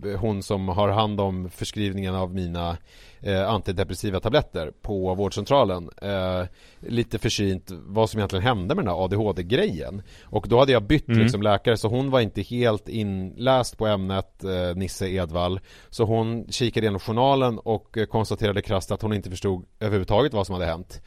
[0.05, 2.77] eh, hon som har hand om förskrivningen av mina
[3.19, 6.43] eh, antidepressiva tabletter på vårdcentralen eh,
[6.79, 10.01] lite försynt vad som egentligen hände med den här ADHD-grejen.
[10.23, 11.19] Och då hade jag bytt Mm.
[11.21, 15.59] liksom läkare så hon var inte helt inläst på ämnet eh, Nisse Edvall.
[15.89, 20.45] Så hon kikade igenom journalen och eh, konstaterade krasst att hon inte förstod överhuvudtaget vad
[20.47, 21.01] som hade hänt.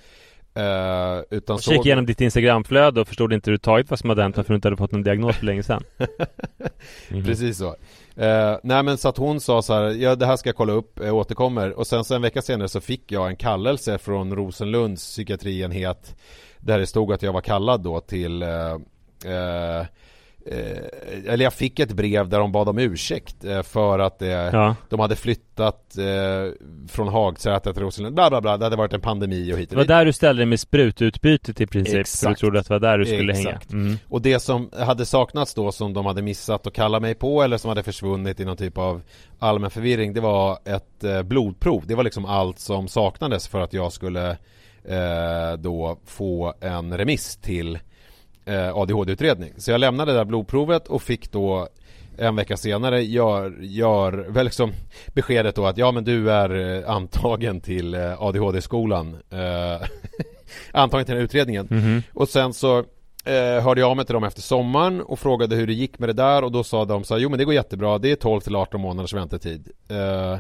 [0.55, 4.37] Eh, utan Och kika igenom ditt Instagramflöde och förstod inte överhuvudtaget vad som hade hänt
[4.37, 5.85] varför du inte hade fått någon diagnos för länge sedan.
[7.09, 7.25] Mhm.
[7.25, 7.77] Precis så.
[8.17, 10.73] Eh, nej men så att hon sa så här, ja det här ska jag kolla
[10.73, 11.73] upp, jag återkommer.
[11.73, 16.17] Och sen så en vecka senare så fick jag en kallelse från Rosenlunds psykiatrienhet
[16.59, 19.87] där det stod att jag var kallad då till eh,
[20.47, 24.29] eh, eller jag fick ett brev där de bad om ursäkt eh, för att eh,
[24.29, 24.77] Ja.
[24.89, 26.53] de hade flyttat eh,
[26.89, 29.75] från Hagsätra till Rosenlund, bla bla bla, det hade varit en pandemi och hit Det
[29.75, 29.89] och var dit.
[29.89, 31.91] där du ställde dig med sprututbytet i princip.
[31.91, 32.41] För du Exakt.
[32.41, 33.73] trodde att det var där du skulle Exakt.
[33.73, 33.83] hänga.
[33.85, 33.97] Mm.
[34.09, 37.57] Och det som hade saknats då som de hade missat att kalla mig på eller
[37.59, 39.03] som hade försvunnit i någon typ av
[39.39, 41.83] allmän förvirring det var ett eh, blodprov.
[41.87, 44.31] Det var liksom allt som saknades för att jag skulle
[44.85, 47.79] eh, då få en remiss till
[48.45, 49.53] eh, ADHD-utredning.
[49.57, 51.69] Så jag lämnade det där blodprovet och fick då
[52.19, 54.73] en vecka senare gör, gör väl liksom
[55.07, 59.17] beskedet då att ja men du är eh, antagen till eh, ADHD-skolan.
[59.31, 59.87] Eh,
[60.73, 61.67] antagen till den här utredningen.
[61.71, 62.03] Mhm.
[62.13, 62.79] Och sen så
[63.25, 66.09] eh, hörde jag av mig till dem efter sommaren och frågade hur det gick med
[66.09, 68.17] det där och då sa de så här, jo men det går jättebra, det är
[68.17, 69.69] 12 till 18 månaders väntetid.
[69.89, 70.39] Eh,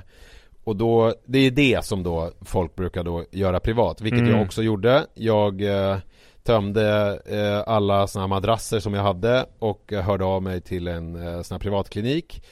[0.64, 4.32] och då, det är det som då folk brukar då göra privat, vilket Mm.
[4.32, 5.06] jag också gjorde.
[5.14, 5.96] Jag eh,
[6.44, 10.88] tömde eh, alla såna här madrasser som jag hade och eh, hörde av mig till
[10.88, 12.42] en eh, sån här privatklinik.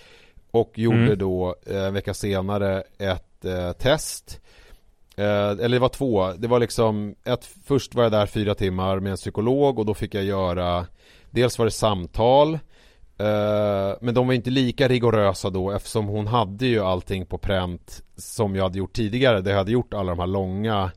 [0.50, 1.18] Och gjorde Mm.
[1.18, 4.40] då eh, en vecka senare ett eh, test.
[5.16, 6.33] Eh, eller det var två.
[6.33, 9.94] Det var liksom ett, först var jag där fyra timmar med en psykolog och då
[9.94, 10.87] fick jag göra
[11.31, 12.55] Dels var det samtal
[13.18, 18.02] eh, Men de var inte lika rigorösa då eftersom hon hade ju allting på pränt
[18.16, 19.40] Som jag hade gjort tidigare.
[19.40, 20.90] Det hade gjort alla de här långa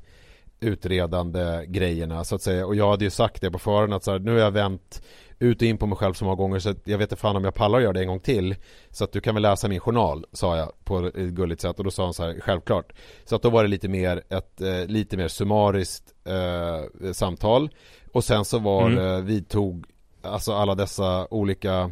[0.66, 2.66] utredande grejerna så att säga.
[2.66, 5.02] Och jag hade ju sagt det på förhand att så här, nu har jag vänt
[5.40, 7.36] ut och in på mig själv så många gånger så att jag vet inte fan
[7.36, 8.56] om jag pallar att göra det en gång till.
[8.92, 11.78] Så att du kan väl läsa min journal, sa jag på ett gulligt sätt.
[11.78, 12.94] Och då sa hon så här, självklart.
[13.26, 17.70] Så att då var det lite mer ett eh, lite mer summariskt eh, samtal.
[18.12, 18.96] Och sen så var Mm.
[18.96, 19.86] det, vidtog
[20.22, 21.92] alltså alla dessa olika,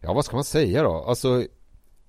[0.00, 1.04] ja vad ska man säga då?
[1.08, 1.44] Alltså eh,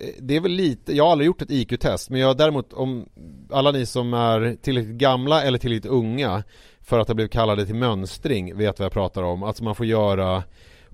[0.03, 2.73] Eh, det är väl lite, jag har aldrig gjort ett IQ-test men jag har däremot
[2.73, 3.09] om
[3.51, 6.43] alla ni som är tillräckligt gamla eller tillräckligt unga
[6.81, 9.43] för att ha blivit kallade till mönstring vet vad jag pratar om.
[9.43, 10.43] Alltså man får göra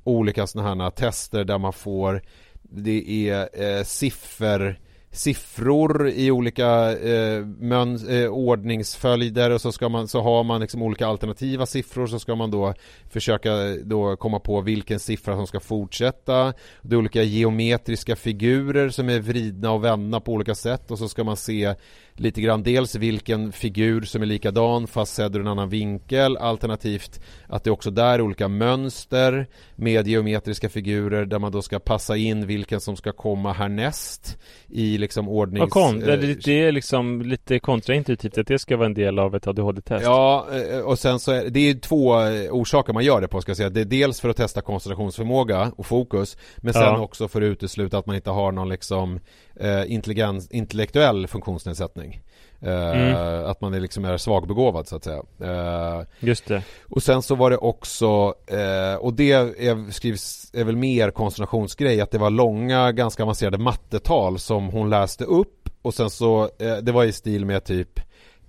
[0.04, 2.22] olika sådana här tester där man får
[2.62, 4.80] det är eh, siffer
[5.12, 10.82] siffror i olika eh, mön, eh, ordningsföljder och så ska man så har man liksom
[10.82, 12.74] olika alternativa siffror så ska man då
[13.10, 16.54] försöka då komma på vilken siffra som ska fortsätta.
[16.82, 21.10] Det är olika geometriska figurer som är vridna och vända på olika sätt och så
[21.10, 21.76] ska man se
[22.20, 27.22] lite grann dels vilken figur som är likadan fast sedd ur en annan vinkel alternativt
[27.48, 32.18] att det också där är olika mönster med geometriska figurer där man då ska passa
[32.18, 35.60] in vilken som ska komma härnäst i liksom ordnings...
[35.60, 38.94] Vad kon- det, eh, det, det är liksom lite kontraintuitivt att det ska vara en
[38.94, 40.06] del av ett ADHD-test.
[40.06, 43.42] Ja, eh, och sen så är det är två eh, orsaker man gör det på
[43.42, 43.70] ska jag säga.
[43.70, 47.00] Det är dels för att testa koncentrationsförmåga och fokus men sen Ja.
[47.00, 49.20] också för att utesluta att man inte har någon liksom
[49.60, 52.22] eh, intelligens, intellektuell funktionsnedsättning.
[52.62, 53.46] Eh, Mm.
[53.46, 55.22] Att man är liksom är svagbegåvad så att säga.
[55.42, 56.64] Eh, Just det.
[56.84, 62.02] och sen så var det också, eh, och det är, skrivs, är väl mer koncentrationsgrej,
[62.02, 66.50] att det var långa, ganska avancerade mattetal som hon läste upp och sen så,
[66.82, 68.00] det var i stil med typ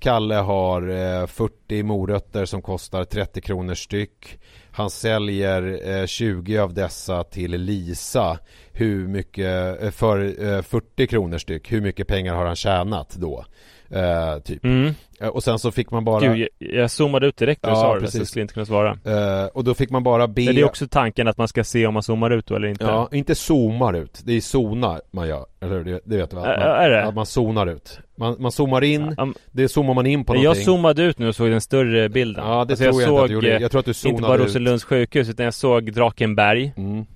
[0.00, 4.38] Kalle har eh, 40 morötter som kostar 30 kronor styck.
[4.72, 8.38] Han säljer eh, 20 av dessa till Lisa.
[8.72, 13.44] Hur mycket, eh, för eh, 40 kronor styck, hur mycket pengar har han tjänat då?
[13.90, 14.64] Eh, typ.
[14.64, 14.94] Mm.
[15.20, 16.48] Eh, Och sen så fick man bara Gud, jag,
[16.80, 18.18] jag zoomade ut direkt när du Ja, sa det, så precis.
[18.18, 18.98] jag skulle inte kunna svara.
[19.04, 21.64] eh, Och då fick man bara be Men det är också tanken att man ska
[21.64, 22.84] se om man zoomar ut då eller inte?
[22.84, 25.84] Ja, inte zoomar ut, det är zonar man gör, eller hur?
[25.84, 26.44] Det, det vet du väl?
[26.44, 27.04] Ä- Man, är det?
[27.04, 30.42] Att man zonar ut Man, man zoomar in, Ja, det zoomar man in på jag
[30.42, 32.44] någonting zoomade ut nu och såg den större bilden.
[32.46, 33.90] Ja, det Alltså, tror jag, inte att såg, du gjorde eh, Jag tror att du
[33.90, 37.06] Inte zonade bara ut Rosenlunds sjukhus utan jag såg Drakenberg, mm.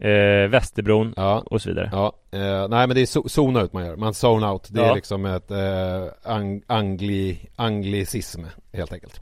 [0.00, 1.88] Eh, Västerbron Ja, och så vidare.
[1.92, 4.80] ja eh, Nej men det är zo- zona ut man gör, man zone out Det
[4.80, 4.94] är Ja.
[4.94, 8.40] liksom ett eh, ang, angli, anglicism
[8.72, 9.20] helt enkelt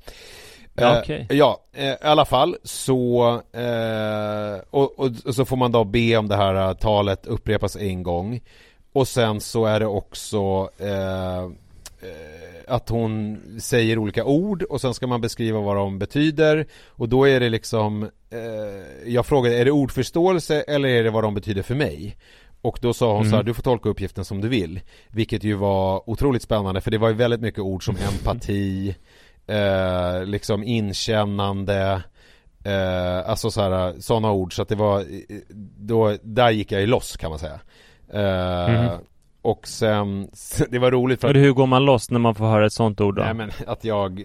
[0.75, 1.27] Ja, Eh, okej.
[1.31, 6.17] Ja, eh, i alla fall så eh, och, och, och så får man då be
[6.17, 8.41] om det här talet upprepas en gång
[8.93, 10.71] Och sen så är det också
[12.69, 17.29] att hon säger olika ord och sen ska man beskriva vad de betyder och då
[17.29, 21.63] är det liksom eh, Jag frågade, är det ordförståelse eller är det vad de betyder
[21.63, 22.17] för mig?
[22.61, 23.47] Och då sa hon så här, Mm.
[23.47, 27.09] du får tolka uppgiften som du vill Vilket ju var otroligt spännande för det var
[27.09, 28.95] ju väldigt mycket ord som empati
[29.47, 32.03] eh, Liksom inkännande
[32.65, 35.05] eh, Alltså så här, sådana ord så att det var
[35.77, 37.61] då, Där gick jag ju loss kan man säga
[38.13, 38.89] eh, Mhm.
[39.51, 40.31] Och sen,
[40.71, 43.01] det var roligt för att hur går man loss när man får höra ett sånt
[43.01, 43.23] ord då?
[43.23, 44.23] Nej men att jag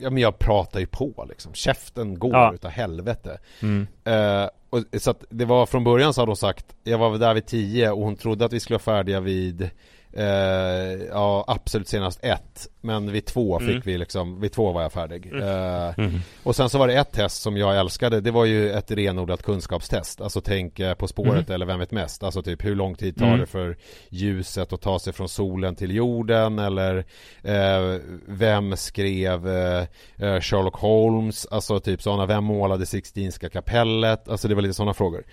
[0.00, 2.52] Ja men jag pratar ju på liksom Käften går Ja.
[2.54, 3.86] utav helvete Mm.
[4.04, 7.34] eh, och, Så att det var från början så hade hon sagt Jag var där
[7.34, 9.70] vid tio och hon trodde att vi skulle vara färdiga vid
[10.12, 12.68] eh, Ja absolut senast ett.
[12.80, 13.82] Men vid två fick Mm.
[13.84, 15.32] vi liksom Vid två var jag färdig.
[15.34, 16.20] Eh, Mm.
[16.42, 18.20] Och sen så var det ett test som jag älskade.
[18.20, 20.20] Det var ju ett renodlat kunskapstest.
[20.20, 22.22] Alltså tänk eh, På spåret eller Vem vet mest.
[22.22, 23.40] Alltså typ hur lång tid tar Mm.
[23.40, 23.76] det för
[24.08, 26.58] ljuset att ta sig från solen till jorden?
[26.58, 27.04] Eller
[27.42, 29.86] eh, Vem skrev eh,
[30.18, 31.46] eh, Sherlock Holmes?
[31.50, 34.28] Alltså typ sådana Vem målade Sixtinska kapellet?
[34.28, 35.24] Alltså det var lite sådana frågor.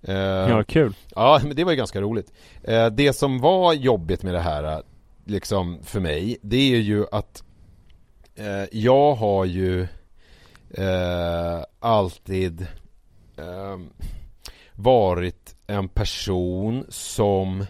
[0.00, 0.94] Ja, kul.
[1.14, 2.32] Ja, men det var ju ganska roligt.
[2.92, 4.78] Det som var jobbigt med det här, eh,
[5.24, 7.42] liksom för mig, det är ju att
[8.36, 9.82] eh, jag har ju
[10.70, 12.66] eh, alltid
[13.36, 13.78] eh,
[14.74, 17.66] varit en person som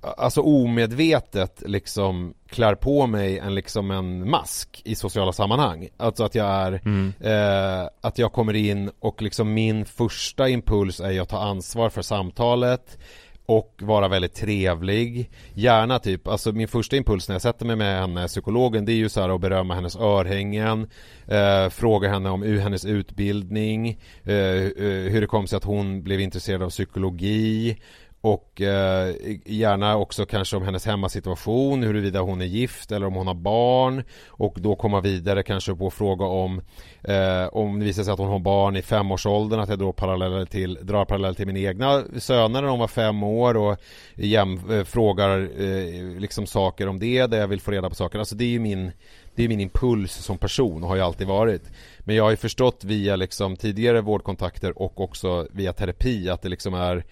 [0.00, 5.88] alltså omedvetet liksom klär på mig en liksom en mask i sociala sammanhang.
[5.96, 7.12] Alltså att jag är Mm.
[7.20, 12.02] eh, att jag kommer in och liksom min första impuls är att ta ansvar för
[12.02, 12.98] samtalet
[13.46, 15.30] och vara väldigt trevlig.
[15.54, 18.96] Gärna typ, alltså min första impuls när jag sätter mig med henne, psykologen, det är
[18.96, 20.90] ju så här att berömma hennes örhängen
[21.26, 26.20] eh, Fråga henne om hennes utbildning eh, eh, Hur det kom sig att hon blev
[26.20, 27.76] intresserad av psykologi
[28.24, 29.14] och eh,
[29.44, 34.04] gärna också kanske om hennes hemmasituation, huruvida hon är gift eller om hon har barn
[34.28, 36.60] och då komma vidare kanske på fråga om
[37.02, 40.44] eh, om det visar sig att hon har barn i femårsåldern att jag då paralleller
[40.44, 43.78] till, drar paralleller till mina egna söner när de var fem år och
[44.14, 48.18] jäm, eh, frågar eh, liksom saker om det där jag vill få reda på saker.
[48.18, 48.92] Alltså det är ju min
[49.34, 51.62] det är min impuls som person och har ju alltid varit.
[52.00, 56.48] Men jag har ju förstått via liksom tidigare vårdkontakter och också via terapi att det
[56.48, 57.04] liksom är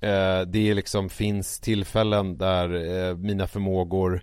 [0.00, 2.74] eh, det liksom finns tillfällen där
[3.08, 4.22] eh, mina förmågor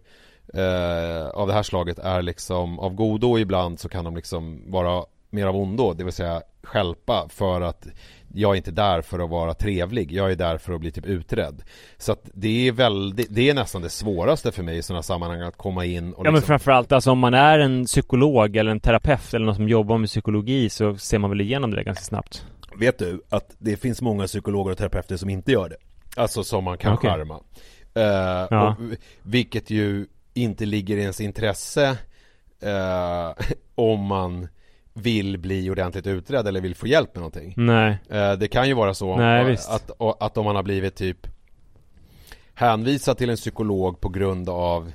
[0.53, 4.71] eh, av det här slaget är liksom av godo och ibland så kan de liksom
[4.71, 7.87] vara mer av ondo, det vill säga skälpa för att
[8.33, 11.05] jag är inte där för att vara trevlig, jag är där för att bli typ
[11.05, 11.61] utredd.
[11.97, 15.41] Så att det är väldigt, det är nästan det svåraste för mig i sådana sammanhang
[15.41, 18.71] att komma in och Ja men liksom, framförallt alltså om man är en psykolog eller
[18.71, 22.03] en terapeut eller någon som jobbar med psykologi så ser man väl igenom det ganska
[22.03, 22.45] snabbt.
[22.79, 25.77] Vet du att det finns många psykologer och terapeuter som inte gör det?
[26.21, 27.09] Alltså som man kan Okej.
[27.09, 27.39] charma.
[27.93, 28.69] Eh, Ja.
[28.69, 28.75] och,
[29.23, 31.97] vilket ju inte ligger i ens intresse
[32.61, 34.47] eh, om man
[34.93, 37.53] vill bli ordentligt utredd eller vill få hjälp med någonting.
[37.57, 37.97] Nej.
[38.09, 41.27] Eh, det kan ju vara så Nej, att, att, att om man har blivit typ
[42.53, 44.91] hänvisad till en psykolog på grund av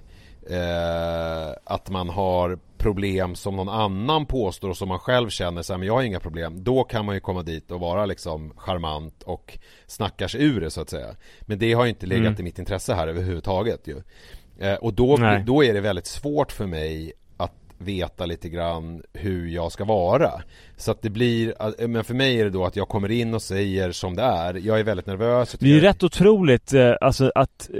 [1.64, 5.78] att man har problem som någon annan påstår och som man själv känner så här,
[5.78, 6.64] men jag har inga problem.
[6.64, 10.70] Då kan man ju komma dit och vara liksom charmant och snacka sig ur det
[10.70, 11.14] så att säga.
[11.40, 12.40] Men det har ju inte legat Mm.
[12.40, 14.02] i mitt intresse här överhuvudtaget ju.
[14.58, 15.42] Eh, och då, Nej.
[15.46, 20.42] då är det väldigt svårt för mig att veta lite grann hur jag ska vara.
[20.76, 23.34] Så att det blir, eh, men för mig är det då att jag kommer in
[23.34, 24.54] och säger som det är.
[24.54, 25.56] Jag är väldigt nervös.
[25.60, 27.70] Det är ju rätt otroligt eh, alltså att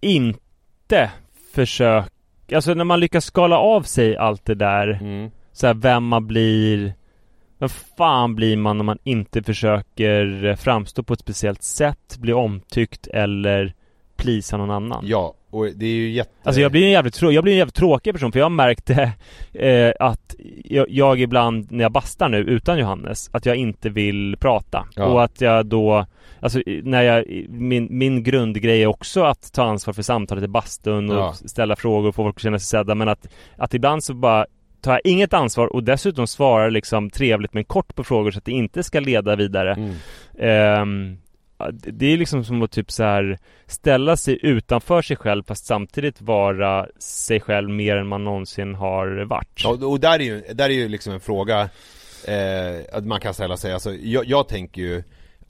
[0.00, 1.10] inte
[1.52, 2.08] försöka
[2.52, 5.30] Alltså när man lyckas skala av sig allt det där Mm.
[5.52, 6.94] så här, vem man blir
[7.58, 12.32] Vem fan blir man om man inte försöker eh, framstå på ett speciellt sätt, bli
[12.32, 13.74] omtyckt eller
[14.16, 15.04] plisa någon annan?
[15.06, 16.30] Ja, och det är ju jätte...
[16.42, 18.90] Alltså jag blir en jävligt, jag blir en jävligt tråkig person för jag har märkt
[18.90, 20.34] eh, att
[20.64, 25.04] jag, jag ibland när jag bastar nu utan Johannes att jag inte vill prata Ja.
[25.04, 26.06] och att jag då
[26.40, 31.10] Alltså när jag, min, min grundgrej är också att ta ansvar för samtalet i bastun
[31.10, 31.32] och Ja.
[31.32, 33.26] ställa frågor och få folk att känna sig sedda men att,
[33.56, 34.46] att ibland så bara
[34.80, 38.44] tar jag inget ansvar och dessutom svarar liksom trevligt men kort på frågor så att
[38.44, 39.72] det inte ska leda vidare.
[39.74, 39.94] Mm.
[40.38, 41.18] Ehm,
[41.72, 46.20] det- är liksom som att typ så här ställa sig utanför sig själv fast samtidigt
[46.20, 49.60] vara sig själv mer än man någonsin har varit.
[49.64, 51.60] Ja, och där är ju, där är ju liksom en fråga
[52.26, 55.02] eh, att man kan ställa sig, alltså jag, jag tänker ju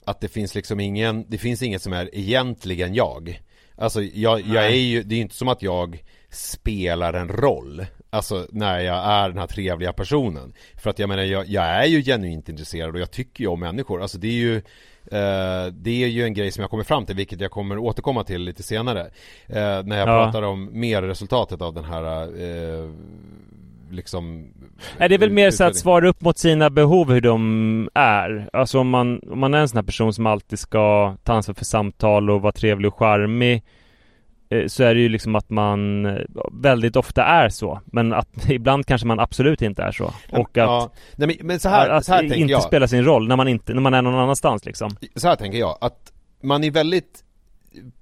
[0.05, 3.41] att det finns liksom ingen, det finns inget som är egentligen jag.
[3.75, 7.85] Alltså jag, jag är ju, det är ju inte som att jag spelar en roll
[8.11, 10.53] Alltså när jag är den här trevliga personen.
[10.75, 13.59] För att jag menar, jag, jag är ju genuint intresserad och jag tycker ju om
[13.59, 14.01] människor.
[14.01, 14.61] Alltså det är ju
[15.71, 18.41] Det är ju en grej som jag kommer fram till, vilket jag kommer återkomma till
[18.41, 19.01] lite senare
[19.47, 20.25] eh, När jag Ja.
[20.25, 22.89] pratar om mer resultatet av den här eh,
[23.91, 24.53] Liksom
[24.97, 28.49] Nej, det är väl mer så att svara upp mot sina behov hur de är.
[28.53, 31.55] Alltså om man, om man är en sån här person som alltid ska ta ansvar
[31.55, 33.61] för samtal och vara trevlig och charmig eh,
[34.67, 36.17] så är det ju liksom att man eh,
[36.51, 37.81] väldigt ofta är så.
[37.85, 40.13] Men att ibland kanske man absolut inte är så.
[40.31, 40.91] Och att, ja.
[41.15, 43.35] Nej, men, men så här, att så här tänker inte jag spela sin roll när
[43.35, 44.89] man, inte, när man är någon annanstans liksom.
[45.15, 47.23] Så här tänker jag, att man är väldigt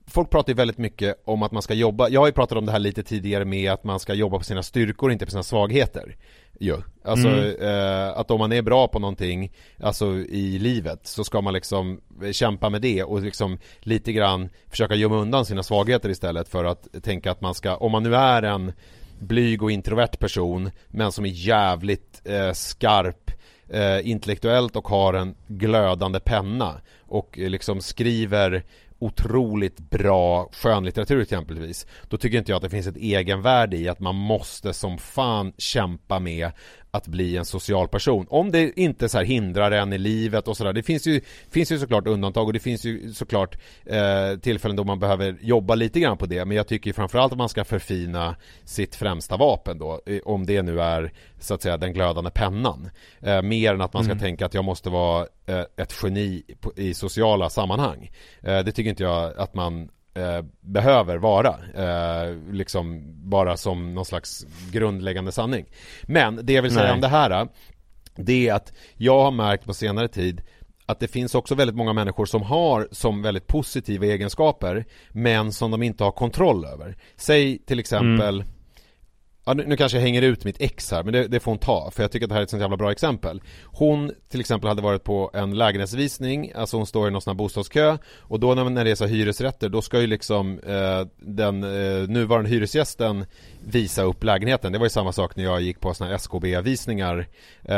[0.09, 2.65] Folk pratar ju väldigt mycket om att man ska jobba, jag har ju pratat om
[2.65, 5.43] det här lite tidigare med att man ska jobba på sina styrkor, inte på sina
[5.43, 6.15] svagheter
[6.59, 6.81] ju.
[7.03, 7.27] Alltså
[7.61, 12.01] eh, att om man är bra på någonting, alltså i livet, så ska man liksom
[12.31, 16.87] kämpa med det och liksom lite grann försöka gömma undan sina svagheter istället för att
[17.03, 18.73] tänka att man ska, om man nu är en
[19.19, 23.31] blyg och introvert person men som är jävligt eh, skarp
[23.69, 28.63] eh, intellektuellt och har en glödande penna och liksom skriver
[28.99, 33.99] otroligt bra skönlitteratur exempelvis Då tycker inte jag att det finns ett egenvärde i att
[33.99, 36.51] man måste som fan kämpa med
[36.91, 40.73] att bli en social person Om det inte så hindrar en i livet och sådär.
[40.73, 41.21] Det finns ju,
[41.51, 45.75] finns ju såklart undantag och det finns ju såklart eh, tillfällen då man behöver jobba
[45.75, 46.45] lite grann på det.
[46.45, 48.35] Men jag tycker framförallt att man ska förfina
[48.65, 52.89] sitt främsta vapen då Om det nu är så att säga den glödande pennan.
[53.21, 56.43] Eh, Mer än att man ska tänka att jag måste vara eh, ett geni
[56.75, 58.11] i sociala sammanhang.
[58.41, 64.05] Eh, Det tycker inte jag att man eh, behöver vara eh, liksom bara som någon
[64.05, 65.65] slags grundläggande sanning
[66.03, 66.93] Men det jag vill säga Nej.
[66.93, 67.47] om det här
[68.15, 70.41] det är att jag har märkt på senare tid
[70.85, 75.71] att det finns också väldigt många människor som har som väldigt positiva egenskaper men som
[75.71, 76.97] de inte har kontroll över.
[77.15, 78.43] Säg till exempel
[79.47, 81.59] Ja, nu, nu kanske jag hänger ut mitt ex här, men det, det får hon
[81.59, 83.41] ta, för jag tycker att det här är ett sånt jävla bra exempel.
[83.65, 87.37] Hon till exempel hade varit på en lägenhetsvisning, alltså hon står i någon sån här
[87.37, 91.63] bostadskö, och då när, när det är så hyresrätter, då ska ju liksom eh, den
[91.63, 93.25] eh, nuvarande hyresgästen
[93.65, 94.71] visa upp lägenheten.
[94.71, 97.27] Det var ju samma sak när jag gick på såna här SKB-visningar
[97.63, 97.75] eh,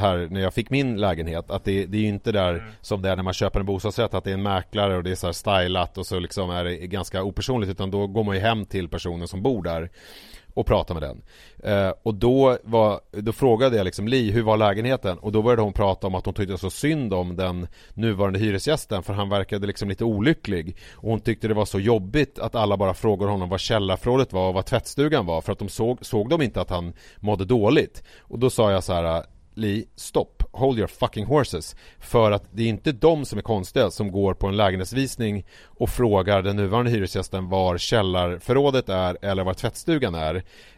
[0.00, 3.10] här när jag fick min lägenhet, att det, det är ju inte där som det
[3.10, 5.26] är när man köper en bostadsrätt, att det är en mäklare och det är så
[5.26, 8.64] här stylat och så liksom är det ganska opersonligt, utan då går man ju hem
[8.64, 9.90] till personen som bor där
[10.54, 11.22] och prata med den.
[11.62, 15.18] Eh, och då, var, då frågade jag liksom Li, hur var lägenheten?
[15.18, 19.02] Och då började hon prata om att hon tyckte så synd om den nuvarande hyresgästen
[19.02, 20.76] för han verkade liksom lite olycklig.
[20.92, 24.48] Och hon tyckte det var så jobbigt att alla bara frågade honom vad källarförrådet var
[24.48, 28.02] och vad tvättstugan var för att de såg, såg de inte att han mådde dåligt.
[28.20, 29.24] Och då sa jag så här
[29.54, 31.76] Li, stopp, hold your fucking horses.
[31.98, 35.90] För att det är inte de som är konstiga som går på en lägenhetsvisning och
[35.90, 40.34] frågar den nuvarande hyresgästen var källarförrådet är eller var tvättstugan är.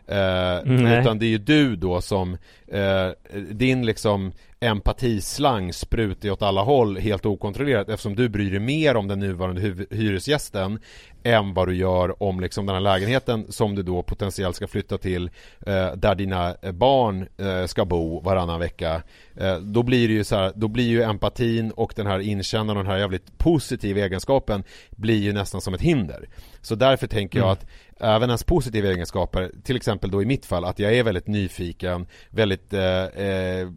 [0.06, 1.00] Eh, Nej.
[1.00, 2.36] utan det är ju du då som,
[2.68, 3.08] eh,
[3.50, 9.08] din liksom empatislang sprutar åt alla håll helt okontrollerat eftersom du bryr dig mer om
[9.08, 10.78] den nuvarande hyresgästen
[11.24, 14.98] än vad du gör om liksom den här lägenheten som du då potentiellt ska flytta
[14.98, 15.30] till
[15.66, 19.02] eh, där dina eh, barn eh, ska bo varannan vecka.
[19.36, 22.76] Eh, då blir det ju så här, då blir ju empatin och den här inkännandet
[22.76, 26.28] och den här jävligt positiva egenskapen blir ju nästan som ett hinder.
[26.60, 27.66] Så därför tänker jag att
[28.00, 32.06] även ens positiva egenskaper, till exempel då i mitt fall att jag är väldigt nyfiken,
[32.30, 33.68] väldigt eh, eh,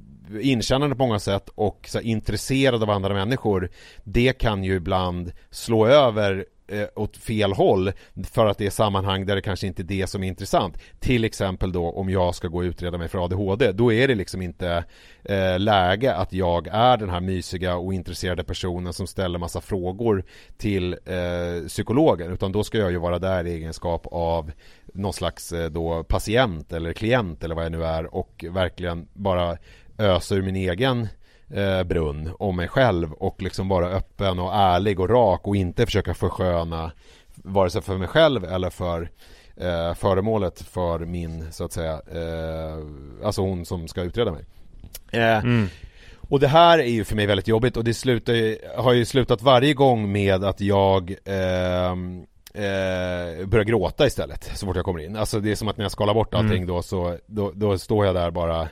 [0.41, 3.69] inkännande på många sätt och så intresserad av andra människor
[4.03, 7.91] det kan ju ibland slå över eh, åt fel håll
[8.32, 10.78] för att det är sammanhang där det kanske inte är det som är intressant.
[10.99, 14.16] Till exempel då om jag ska gå och utreda mig för ADHD, då är det
[14.16, 14.84] liksom inte
[15.24, 20.24] eh, läge att jag är den här mysiga och intresserade personen som ställer massa frågor
[20.57, 24.51] till eh, psykologen, utan då ska jag ju vara där i egenskap av
[24.93, 29.57] någon slags eh, då patient eller klient eller vad jag nu är och verkligen bara
[29.97, 31.07] ösa ur min egen
[31.53, 35.85] eh, brunn om mig själv och liksom vara öppen och ärlig och rak och inte
[35.85, 36.91] försöka försköna
[37.35, 39.09] vare sig för mig själv eller för
[39.57, 42.77] eh, föremålet för min, så att säga, eh,
[43.25, 44.45] alltså hon som ska utreda mig.
[45.11, 45.67] Eh, Mm.
[46.29, 49.05] och det här är ju för mig väldigt jobbigt och det slutar ju, har ju
[49.05, 54.99] slutat varje gång med att jag ehm, eh, börjar gråta istället så fort jag kommer
[54.99, 55.15] in.
[55.15, 58.05] Alltså det är som att när jag skalar bort allting då så då, då står
[58.05, 58.67] jag där bara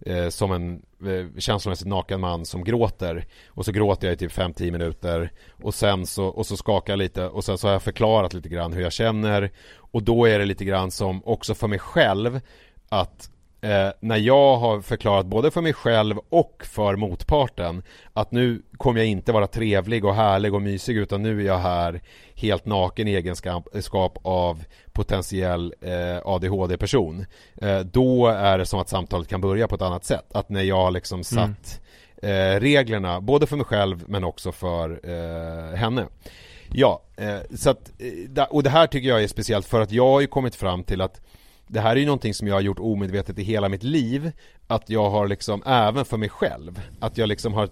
[0.00, 3.26] eh, som en eh, känslomässigt naken man som gråter.
[3.48, 5.32] Och så gråter jag i typ 5-10 minuter.
[5.62, 7.28] Och sen så, och så skakar jag lite.
[7.28, 9.50] Och sen så har jag förklarat lite grann hur jag känner.
[9.76, 12.40] Och då är det lite grann som också för mig själv
[12.88, 13.30] att
[13.60, 17.82] eh, när jag har förklarat både för mig själv och för motparten
[18.12, 21.58] att nu kommer jag inte vara trevlig och härlig och mysig utan nu är jag
[21.58, 22.00] här
[22.34, 27.26] helt naken i egenskap av potentiell eh, ADHD-person.
[27.56, 30.26] Eh, då är det som att samtalet kan börja på ett annat sätt.
[30.32, 31.80] Att när jag liksom satt
[32.22, 36.06] eh, reglerna, både för mig själv men också för eh, henne.
[36.72, 37.90] Ja, eh, så att,
[38.50, 41.00] och det här tycker jag är speciellt för att jag har ju kommit fram till
[41.00, 41.20] att
[41.68, 44.32] det här är ju någonting som jag har gjort omedvetet i hela mitt liv
[44.66, 47.68] Att jag har liksom, även för mig själv Att jag liksom har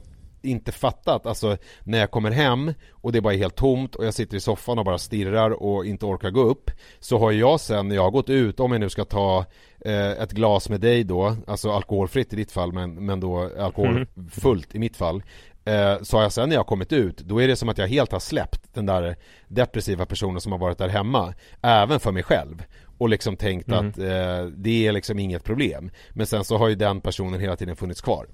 [0.47, 4.15] inte fattat, alltså när jag kommer hem och det bara är helt tomt och jag
[4.15, 6.71] sitter i soffan och bara stirrar och inte orkar gå upp
[7.01, 9.45] Så har jag sen när jag har gått ut, om jag nu ska ta
[9.81, 14.75] eh, ett glas med dig då, alltså alkoholfritt i ditt fall men, men då alkoholfullt
[14.75, 15.23] i mitt fall
[15.65, 17.79] eh, Så har jag sen när jag har kommit ut, då är det som att
[17.79, 19.17] jag helt har släppt den där
[19.49, 22.63] depressiva personen som har varit där hemma Även för mig själv
[22.99, 26.75] och liksom tänkt att eh, det är liksom inget problem Men sen så har ju
[26.75, 28.27] den personen hela tiden funnits kvar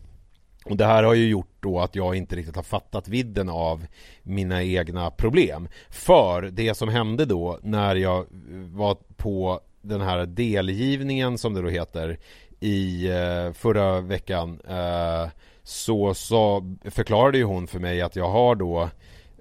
[0.64, 3.86] och det här har ju gjort då att jag inte riktigt har fattat vidden av
[4.22, 5.68] mina egna problem.
[5.90, 11.68] För det som hände då när jag var på den här delgivningen som det då
[11.68, 12.18] heter
[12.60, 15.28] i eh, förra veckan eh,
[15.62, 18.82] så, så förklarade ju hon för mig att jag har då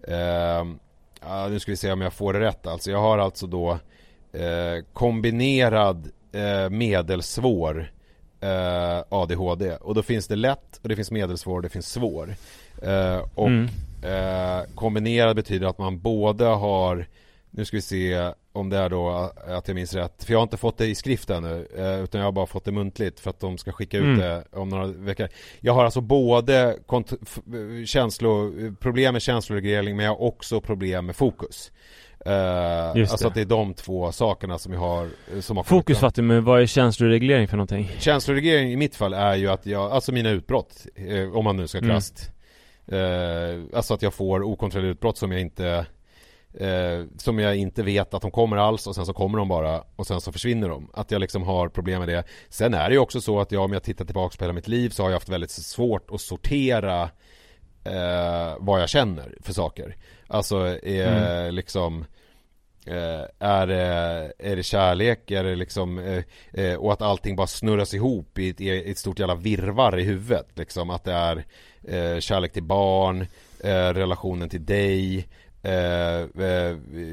[0.08, 0.66] eh,
[1.50, 2.92] nu ska vi se om jag får det rätt alltså.
[2.92, 3.80] Jag har alltså då
[4.34, 7.92] eh, kombinerad eh, medelsvår
[8.42, 12.36] eh, ADHD och då finns det lätt och det finns medelsvår och det finns svår.
[12.84, 13.68] Eh, och Mm.
[14.04, 17.06] eh, kombinerad betyder att man både har
[17.54, 20.24] nu ska vi se om det är då att jag minns rätt.
[20.24, 21.68] För jag har inte fått det i skrift ännu.
[22.04, 24.20] Utan jag har bara fått det muntligt för att de ska skicka ut Mm.
[24.20, 25.28] det om några veckor.
[25.60, 31.16] Jag har alltså både kont- känslo, problem med känsloreglering men jag har också problem med
[31.16, 31.72] fokus.
[32.26, 33.28] Eh, Just alltså det.
[33.30, 35.10] att det är de två sakerna som jag har
[35.42, 37.92] som har Fokus fattar men vad är känsloreglering för någonting?
[38.00, 41.68] Känsloreglering i mitt fall är ju att jag, alltså mina utbrott, eh, om man nu
[41.68, 41.90] ska Mm.
[41.90, 42.32] krasst.
[42.88, 45.86] Eh, alltså att jag får okontrollerade utbrott som jag inte
[46.60, 49.84] eh, Som jag inte vet att de kommer alls och sen så kommer de bara
[49.96, 50.90] och sen så försvinner de.
[50.94, 52.24] Att jag liksom har problem med det.
[52.50, 54.68] Sen är det ju också så att jag om jag tittar tillbaka på hela mitt
[54.68, 57.10] liv så har jag haft väldigt svårt att sortera
[57.84, 59.96] eh, vad jag känner för saker.
[60.28, 62.06] Alltså eh, liksom
[62.86, 65.32] Eh, är, det, är det kärlek?
[65.32, 66.24] Är det liksom eh,
[66.54, 70.04] eh, Och att allting bara snurras ihop i ett, i ett stort jävla virvar i
[70.04, 71.46] huvudet liksom Att det är
[71.88, 73.22] eh, kärlek till barn
[73.64, 75.28] eh, Relationen till dig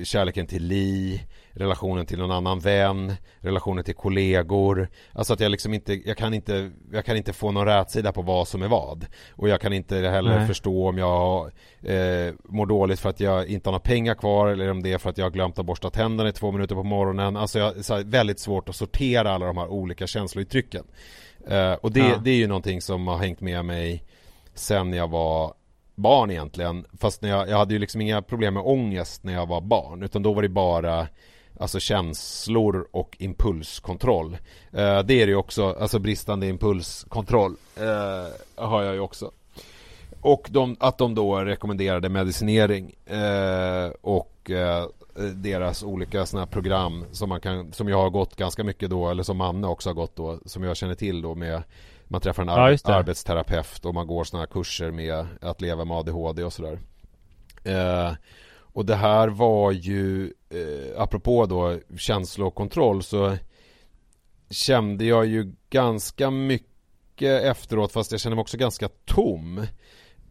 [0.04, 1.20] Kärleken till Li
[1.58, 6.34] Relationen till någon annan vän Relationen till kollegor Alltså att jag liksom inte Jag kan
[6.34, 9.72] inte Jag kan inte få någon rätsida på vad som är vad Och jag kan
[9.72, 10.46] inte heller Nej.
[10.46, 11.50] förstå om jag
[11.82, 14.98] eh, mår dåligt för att jag inte har några pengar kvar eller om det är
[14.98, 17.36] för att jag har glömt att borsta tänderna i två minuter på morgonen.
[17.36, 20.84] Alltså jag så här, väldigt svårt att sortera alla de här olika känslouttrycken.
[21.48, 22.20] Eh, och det, Ja.
[22.24, 24.04] det är ju någonting som har hängt med mig
[24.54, 25.54] sen jag var
[25.94, 26.86] barn egentligen.
[27.00, 30.02] Fast när jag, jag hade ju liksom inga problem med ångest när jag var barn.
[30.02, 31.08] Utan då var det bara
[31.58, 34.32] Alltså känslor och impulskontroll.
[34.72, 39.30] Eh, det är det ju också, alltså bristande impulskontroll eh, har jag ju också.
[40.20, 44.50] Och de, att de då rekommenderade medicinering eh, och
[45.34, 49.22] deras olika sådana program som man kan, som jag har gått ganska mycket då, eller
[49.22, 51.62] som Manne också har gått då, som jag känner till då med
[52.04, 52.94] man träffar en Ja, ar- det.
[52.94, 56.78] arbetsterapeut och man går sådana här kurser med att leva med ADHD och sådär.
[57.64, 58.12] Eh,
[58.72, 63.36] och det här var ju, eh, apropå då känslokontroll så
[64.50, 69.58] kände jag ju ganska mycket efteråt fast jag kände mig också ganska tom.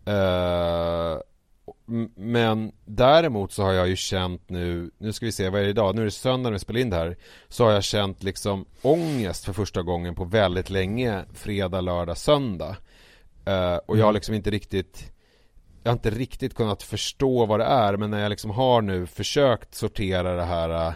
[0.06, 1.18] Eh,
[2.16, 5.70] men däremot så har jag ju känt nu, nu ska vi se, vad är det
[5.70, 5.96] idag?
[5.96, 7.18] Nu är det söndag när vi spelar in det här.
[7.48, 12.78] Så har jag känt liksom ångest för första gången på väldigt länge, fredag, lördag, söndag.
[13.46, 15.12] Eh, och jag har liksom inte riktigt
[15.88, 19.06] jag har inte riktigt kunnat förstå vad det är men när jag liksom har nu
[19.06, 20.94] försökt sortera det här eh,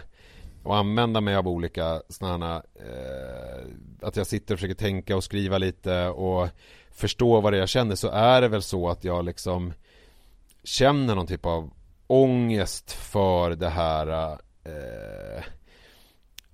[0.62, 3.66] och använda mig av olika sådana eh,
[4.02, 6.48] att jag sitter och försöker tänka och skriva lite och
[6.90, 9.72] förstå vad det är jag känner så är det väl så att jag liksom
[10.64, 11.70] känner någon typ av
[12.06, 14.32] ångest för det här
[14.64, 15.44] eh,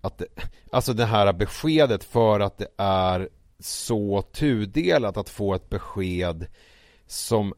[0.00, 0.26] att det,
[0.72, 3.28] Alltså det här beskedet för att det är
[3.60, 6.46] så tudelat att få ett besked
[7.06, 7.54] som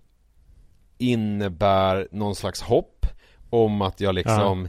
[1.01, 3.07] innebär någon slags hopp
[3.51, 4.69] om att jag liksom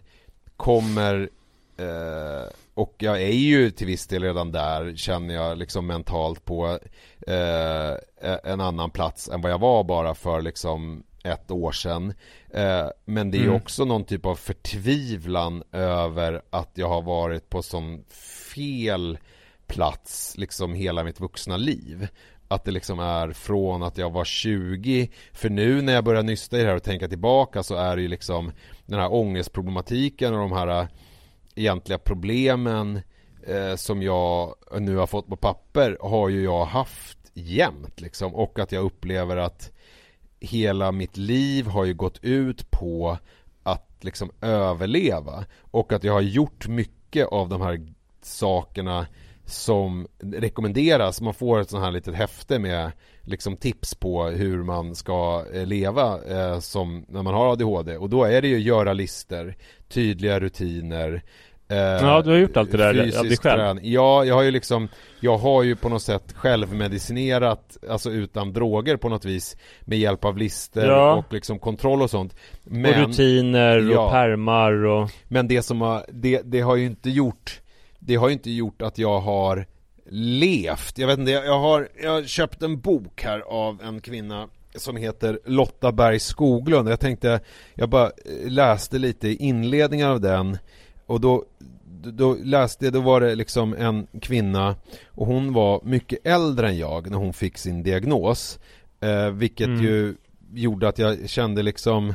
[0.57, 1.29] kommer
[1.77, 6.79] eh, och jag är ju till viss del redan där känner jag liksom mentalt på
[7.27, 7.95] eh,
[8.43, 12.13] en annan plats än vad jag var bara för liksom ett år sedan.
[12.53, 13.55] Eh, men det är Mm.
[13.55, 18.03] också någon typ av förtvivlan över att jag har varit på sån
[18.53, 19.17] fel
[19.67, 22.07] plats liksom hela mitt vuxna liv.
[22.51, 26.59] Att det liksom är från att jag var 20 För nu när jag börjar nysta
[26.59, 28.51] i det här och tänka tillbaka så är det ju liksom
[28.85, 30.87] Den här ångestproblematiken och de här eh,
[31.55, 33.01] egentliga problemen
[33.47, 38.35] eh, Som jag nu har fått på papper har ju jag haft jämt liksom.
[38.35, 39.71] Och att jag upplever att
[40.39, 43.17] Hela mitt liv har ju gått ut på
[43.63, 45.45] att liksom överleva.
[45.61, 49.07] Och att jag har gjort mycket av de här sakerna
[49.51, 51.21] som rekommenderas.
[51.21, 52.91] Man får ett sånt här litet häfte med
[53.21, 58.09] liksom tips på hur man ska eh, leva eh, som när man har ADHD och
[58.09, 59.55] då är det ju göra lister,
[59.89, 61.21] tydliga rutiner
[61.69, 62.93] eh, Ja, du har gjort allt det där av
[63.27, 63.37] dig själv.
[63.37, 63.91] träning.
[63.91, 64.87] Ja, jag har ju liksom
[65.19, 70.25] Jag har ju på något sätt självmedicinerat Alltså utan droger på något vis Med hjälp
[70.25, 71.13] av lister Ja.
[71.13, 72.33] och liksom kontroll och sånt
[72.65, 74.09] och Men, rutiner och Ja.
[74.11, 75.09] pärmar och...
[75.27, 77.60] men det som har det, det har ju inte gjort
[78.03, 79.65] Det har ju inte gjort att jag har
[80.13, 84.47] levt Jag vet inte, jag har Jag har köpt en bok här av en kvinna
[84.75, 87.39] som heter Lotta Berg Skoglund Jag tänkte
[87.73, 90.57] Jag bara eh, läste lite i inledningen av den
[91.05, 91.45] Och då
[92.03, 94.75] då läste jag, då var det liksom en kvinna
[95.07, 98.59] och hon var mycket äldre än jag när hon fick sin diagnos
[98.99, 99.81] eh, Vilket Mm.
[99.83, 100.15] ju
[100.53, 102.13] gjorde att jag kände liksom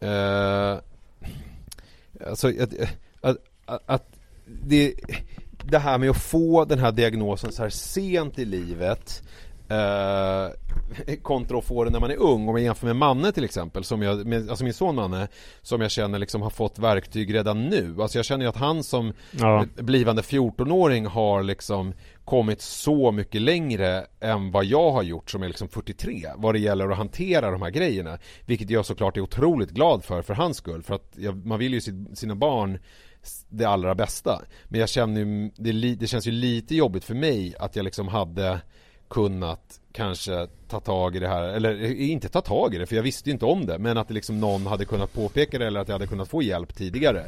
[0.00, 0.76] eh,
[2.28, 2.72] Alltså att,
[3.20, 3.36] att,
[3.86, 4.15] att
[4.46, 4.94] det,
[5.64, 9.22] det här med att få den här diagnosen så här sent i livet
[9.68, 13.44] eh, kontra att få den när man är ung, om jag jämför med Manne till
[13.44, 15.28] exempel, som jag, med, alltså min son Manne,
[15.62, 17.96] som jag känner liksom har fått verktyg redan nu.
[18.00, 19.64] Alltså jag känner ju att han som Ja.
[19.74, 21.92] blivande 14-åring har liksom
[22.24, 26.58] kommit så mycket längre än vad jag har gjort som är liksom 43 vad det
[26.58, 28.18] gäller att hantera de här grejerna.
[28.46, 30.82] Vilket jag såklart är otroligt glad för, för hans skull.
[30.82, 31.80] För att jag, man vill ju
[32.14, 32.78] sina barn
[33.48, 34.42] det allra bästa.
[34.68, 38.08] Men jag känner ju, det, det känns ju lite jobbigt för mig att jag liksom
[38.08, 38.60] hade
[39.08, 42.96] kunnat kanske ta tag i det här, eller eh, inte ta tag i det för
[42.96, 45.66] jag visste ju inte om det, men att det liksom någon hade kunnat påpeka det
[45.66, 47.24] eller att jag hade kunnat få hjälp tidigare.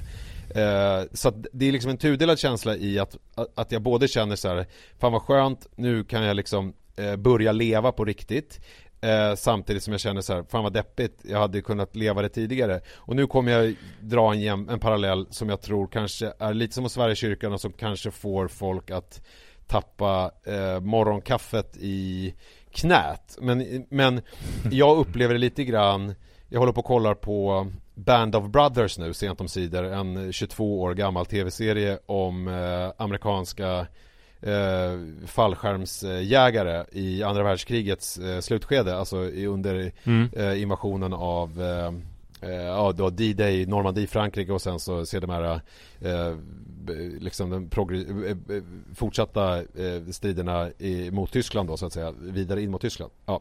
[0.55, 3.17] Eh, så att det är liksom en tudelad känsla i att,
[3.55, 4.67] att jag både känner så här,
[4.99, 8.61] fan vad skönt, nu kan jag liksom eh, börja leva på riktigt.
[9.01, 12.29] Eh, samtidigt som jag känner så här, fan vad deppigt, jag hade kunnat leva det
[12.29, 12.81] tidigare.
[12.97, 16.75] Och nu kommer jag dra en, jäm, en parallell som jag tror kanske är lite
[16.75, 19.23] som att Sverigekyrkan och som kanske får folk att
[19.67, 22.35] tappa eh, morgonkaffet i
[22.71, 23.39] knät.
[23.41, 24.21] Men, men
[24.71, 26.15] jag upplever det lite grann,
[26.49, 30.81] jag håller på och kollar på Band of Brothers nu sent om sidor, en 22
[30.83, 33.87] år gammal tv-serie om eh, amerikanska
[34.43, 40.29] eh, fallskärmsjägare i andra världskrigets eh, slutskede, alltså under Mm.
[40.37, 41.93] eh, invasionen av eh,
[42.51, 45.61] eh, ja, då D-Day, Normandie, Frankrike och sen så sedermera
[46.01, 46.35] eh,
[47.21, 47.71] liksom den
[48.49, 48.63] eh,
[48.95, 53.13] fortsatta eh, striderna i, mot Tyskland då så att säga, vidare in mot Tyskland.
[53.27, 53.41] Ja.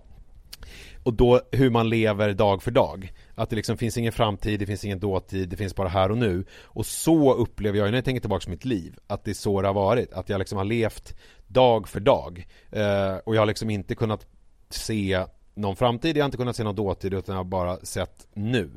[1.07, 3.13] Och då hur man lever dag för dag.
[3.35, 6.17] Att det liksom finns ingen framtid, det finns ingen dåtid, det finns bara här och
[6.17, 6.45] nu.
[6.63, 8.95] Och så upplever jag när jag tänker tillbaka på mitt liv.
[9.07, 10.13] Att det är så det har varit.
[10.13, 11.15] Att jag liksom har levt
[11.47, 12.47] dag för dag.
[12.71, 14.27] Eh, och jag har liksom inte kunnat
[14.69, 18.27] se någon framtid, jag har inte kunnat se någon dåtid utan jag har bara sett
[18.33, 18.69] nu.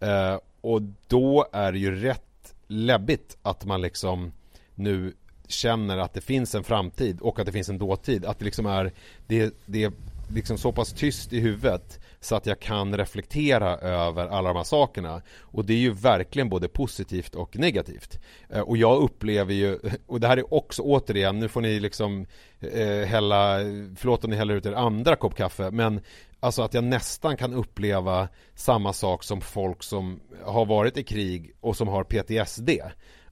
[0.00, 4.32] Eh, och då är det ju rätt läbbigt att man liksom
[4.74, 5.12] nu
[5.48, 8.24] känner att det finns en framtid och att det finns en dåtid.
[8.24, 8.92] Att det liksom är,
[9.26, 9.92] det, det är
[10.28, 14.64] liksom så pass tyst i huvudet så att jag kan reflektera över alla de här
[14.64, 15.22] sakerna.
[15.40, 18.18] Och det är ju verkligen både positivt och negativt.
[18.50, 22.26] Eh, och jag upplever ju, och det här är också återigen, nu får ni liksom
[22.60, 23.58] eh, hälla,
[23.96, 26.00] förlåt om ni häller ut er andra kopp kaffe, men
[26.40, 31.52] Alltså att jag nästan kan uppleva samma sak som folk som har varit i krig
[31.60, 32.70] och som har PTSD.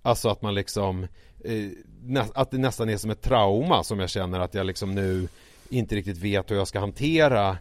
[0.03, 1.03] Alltså att man liksom
[1.45, 1.71] eh,
[2.03, 5.29] nä- Att det nästan är som ett trauma som jag känner att jag liksom nu
[5.69, 7.57] inte riktigt vet hur jag ska hantera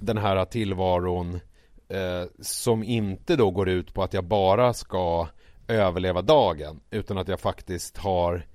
[0.00, 1.40] den här tillvaron
[1.88, 5.28] eh, som inte då går ut på att jag bara ska
[5.68, 8.46] överleva dagen utan att jag faktiskt har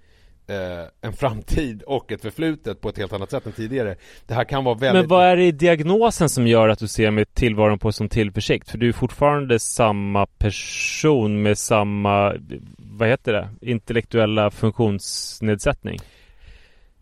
[0.47, 3.95] eh, en framtid och ett förflutet på ett helt annat sätt än tidigare.
[4.27, 5.01] Det här kan vara väldigt...
[5.01, 8.09] Men vad är det i diagnosen som gör att du ser med tillvaron på som
[8.09, 8.69] tillförsikt?
[8.69, 12.35] För du är fortfarande samma person med samma,
[12.77, 15.99] vad heter det, intellektuella funktionsnedsättning?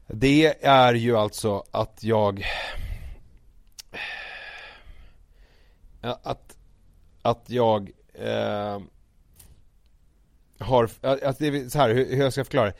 [0.08, 2.46] Det är ju alltså att jag
[6.02, 6.58] Att,
[7.22, 8.80] att jag eh,
[10.60, 12.74] har, att det är så här, hur, hur jag ska förklara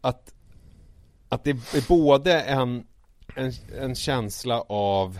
[0.00, 0.34] Att,
[1.28, 2.86] att det är både en,
[3.36, 5.18] en, en känsla av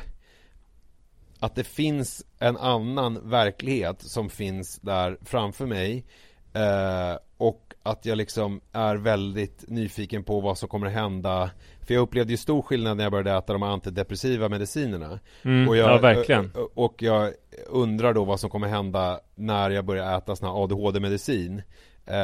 [1.40, 6.04] att det finns en annan verklighet som finns där framför mig
[6.52, 11.50] eh, och att jag liksom är väldigt nyfiken på vad som kommer att hända.
[11.80, 15.18] För jag upplevde ju stor skillnad när jag började äta de antidepressiva medicinerna.
[15.42, 16.50] Mm, och jag, ja, verkligen.
[16.74, 17.32] Och jag
[17.68, 21.62] undrar då vad som kommer hända när jag börjar äta sån här ADHD-medicin
[22.06, 22.14] eh,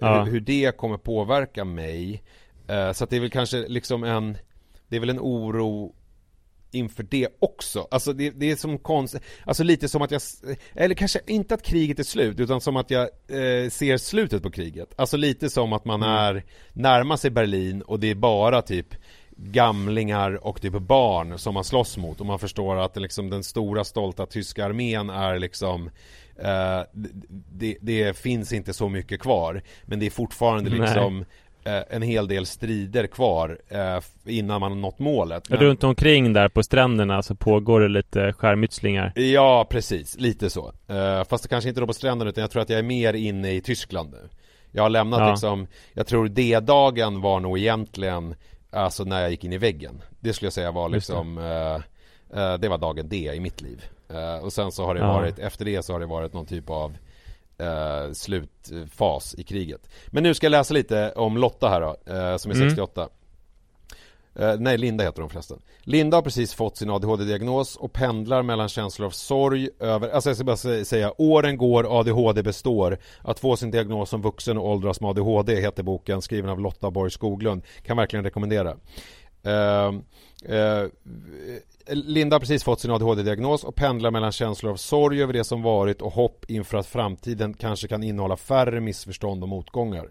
[0.00, 0.22] Ja.
[0.24, 2.22] hur, hur det kommer påverka mig.
[2.68, 4.38] Eh, Så att det är väl kanske liksom en
[4.88, 5.94] Det är väl en oro
[6.76, 7.88] inför det också.
[7.90, 10.22] Alltså det, det är som konst, alltså lite som att jag,
[10.74, 14.50] eller kanske inte att kriget är slut, utan som att jag eh, ser slutet på
[14.50, 14.88] kriget.
[14.96, 18.94] Alltså lite som att man är, närmar sig Berlin och det är bara typ
[19.36, 23.84] gamlingar och typ barn som man slåss mot och man förstår att liksom den stora
[23.84, 25.90] stolta tyska armén är liksom
[26.38, 26.80] eh,
[27.52, 30.80] det, det finns inte så mycket kvar men det är fortfarande Nej.
[30.80, 31.24] liksom
[31.90, 35.50] en hel del strider kvar eh, innan man nått målet.
[35.50, 39.12] Men- Runt omkring där på stränderna så pågår det lite skärmytslingar.
[39.14, 40.16] Ja, precis.
[40.18, 40.72] Lite så.
[40.88, 43.14] Eh, fast det kanske inte då på stränderna utan jag tror att jag är mer
[43.14, 44.28] inne i Tyskland nu.
[44.70, 45.30] Jag har lämnat Ja.
[45.30, 48.34] liksom, jag tror D-dagen var nog egentligen
[48.70, 50.02] Alltså när jag gick in i väggen.
[50.20, 50.94] Det skulle jag säga var det.
[50.94, 51.74] liksom eh,
[52.42, 53.84] eh, Det var dagen D i mitt liv.
[54.10, 55.12] Eh, och sen så har det Ja.
[55.12, 56.96] varit, efter det så har det varit någon typ av
[57.58, 59.88] eh, slutfas i kriget.
[60.06, 62.68] Men nu ska jag läsa lite om Lotta här då, eh, som är Mm.
[62.68, 63.08] 68.
[64.38, 65.58] Eh, nej, Linda heter hon förresten.
[65.80, 70.36] Linda har precis fått sin ADHD-diagnos och pendlar mellan känslor av sorg över, alltså jag
[70.36, 72.98] ska bara sä- säga, åren går, ADHD består.
[73.22, 76.90] Att få sin diagnos som vuxen och åldras med ADHD heter boken, skriven av Lotta
[76.90, 77.62] Borg Skoglund.
[77.82, 78.76] Kan verkligen rekommendera.
[79.42, 79.92] Eh,
[81.88, 85.62] Linda har precis fått sin ADHD-diagnos och pendlar mellan känslor av sorg över det som
[85.62, 90.08] varit och hopp inför att framtiden kanske kan innehålla färre missförstånd och motgångar.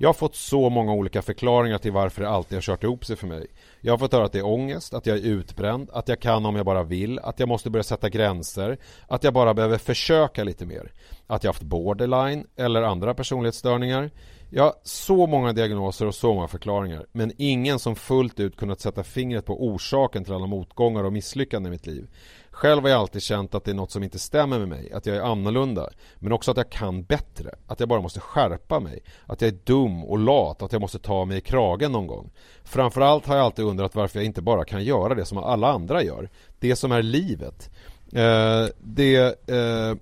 [0.00, 3.16] Jag har fått så många olika förklaringar till varför det alltid har kört ihop sig
[3.16, 3.46] för mig.
[3.80, 6.46] Jag har fått höra att det är ångest, att jag är utbränd, att jag kan
[6.46, 10.44] om jag bara vill, att jag måste börja sätta gränser, att jag bara behöver försöka
[10.44, 10.92] lite mer.
[11.26, 14.10] Att jag haft borderline eller andra personlighetsstörningar.
[14.50, 18.80] Jag har så många diagnoser och så många förklaringar, men ingen som fullt ut kunnat
[18.80, 22.06] sätta fingret på orsaken till alla motgångar och misslyckanden i mitt liv.
[22.50, 25.06] Själv har jag alltid känt att det är något som inte stämmer med mig, att
[25.06, 25.90] jag är annorlunda.
[26.18, 29.02] Men också att jag kan bättre, att jag bara måste skärpa mig.
[29.26, 32.30] Att jag är dum och lat, att jag måste ta mig i kragen någon gång.
[32.64, 36.02] Framförallt har jag alltid undrat varför jag inte bara kan göra det som alla andra
[36.02, 36.30] gör.
[36.58, 37.70] Det som är livet.
[38.12, 39.94] Eh, det, eh,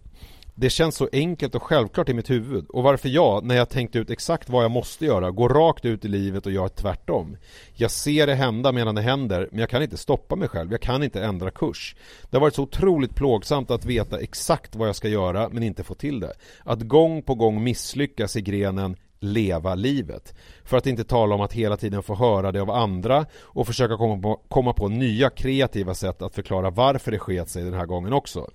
[0.58, 2.66] det känns så enkelt och självklart i mitt huvud.
[2.68, 6.04] Och varför jag, när jag tänkt ut exakt vad jag måste göra, går rakt ut
[6.04, 7.36] i livet och gör tvärtom.
[7.74, 10.72] Jag ser det hända medan det händer, men jag kan inte stoppa mig själv.
[10.72, 11.96] Jag kan inte ändra kurs.
[12.30, 15.84] Det har varit så otroligt plågsamt att veta exakt vad jag ska göra, men inte
[15.84, 16.32] få till det.
[16.64, 20.34] Att gång på gång misslyckas i grenen leva livet.
[20.64, 23.96] För att inte tala om att hela tiden få höra det av andra och försöka
[23.96, 27.86] komma på, komma på nya kreativa sätt att förklara varför det sket sig den här
[27.86, 28.50] gången också.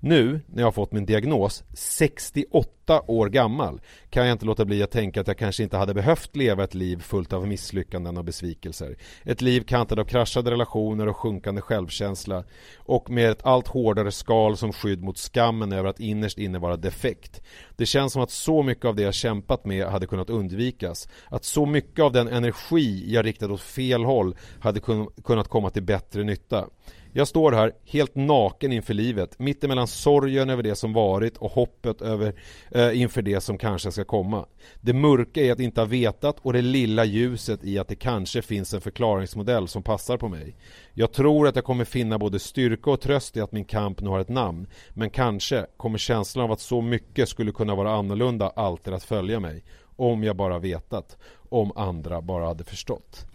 [0.00, 4.82] Nu, när jag har fått min diagnos, 68 år gammal, kan jag inte låta bli
[4.82, 8.24] att tänka att jag kanske inte hade behövt leva ett liv fullt av misslyckanden och
[8.24, 8.96] besvikelser.
[9.24, 12.44] Ett liv kantat av kraschade relationer och sjunkande självkänsla
[12.76, 16.76] och med ett allt hårdare skal som skydd mot skammen över att innerst inne vara
[16.76, 17.42] defekt.
[17.76, 21.08] Det känns som att så mycket av det jag kämpat med hade kunnat undvikas.
[21.28, 24.80] Att så mycket av den energi jag riktat åt fel håll hade
[25.24, 26.66] kunnat komma till bättre nytta.
[27.14, 32.02] Jag står här helt naken inför livet, mittemellan sorgen över det som varit och hoppet
[32.02, 32.34] över,
[32.70, 34.46] eh, inför det som kanske ska komma.
[34.80, 38.42] Det mörka i att inte ha vetat och det lilla ljuset i att det kanske
[38.42, 40.56] finns en förklaringsmodell som passar på mig.
[40.94, 44.08] Jag tror att jag kommer finna både styrka och tröst i att min kamp nu
[44.08, 48.48] har ett namn, men kanske kommer känslan av att så mycket skulle kunna vara annorlunda
[48.48, 49.64] alltid att följa mig.
[49.96, 51.16] Om jag bara vetat,
[51.48, 53.26] om andra bara hade förstått.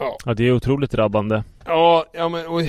[0.00, 1.44] Ja, det är otroligt drabbande.
[1.64, 2.60] Ja, ja men och,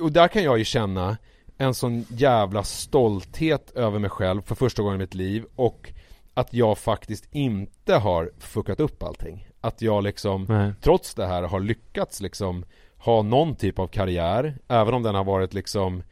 [0.00, 1.16] och där kan jag ju känna
[1.58, 5.92] en sån jävla stolthet över mig själv för första gången i mitt liv och
[6.34, 9.48] att jag faktiskt inte har fuckat upp allting.
[9.60, 10.72] Att jag liksom, Nej.
[10.80, 12.64] trots det här, har lyckats liksom
[12.96, 16.02] ha någon typ av karriär, även om den har varit liksom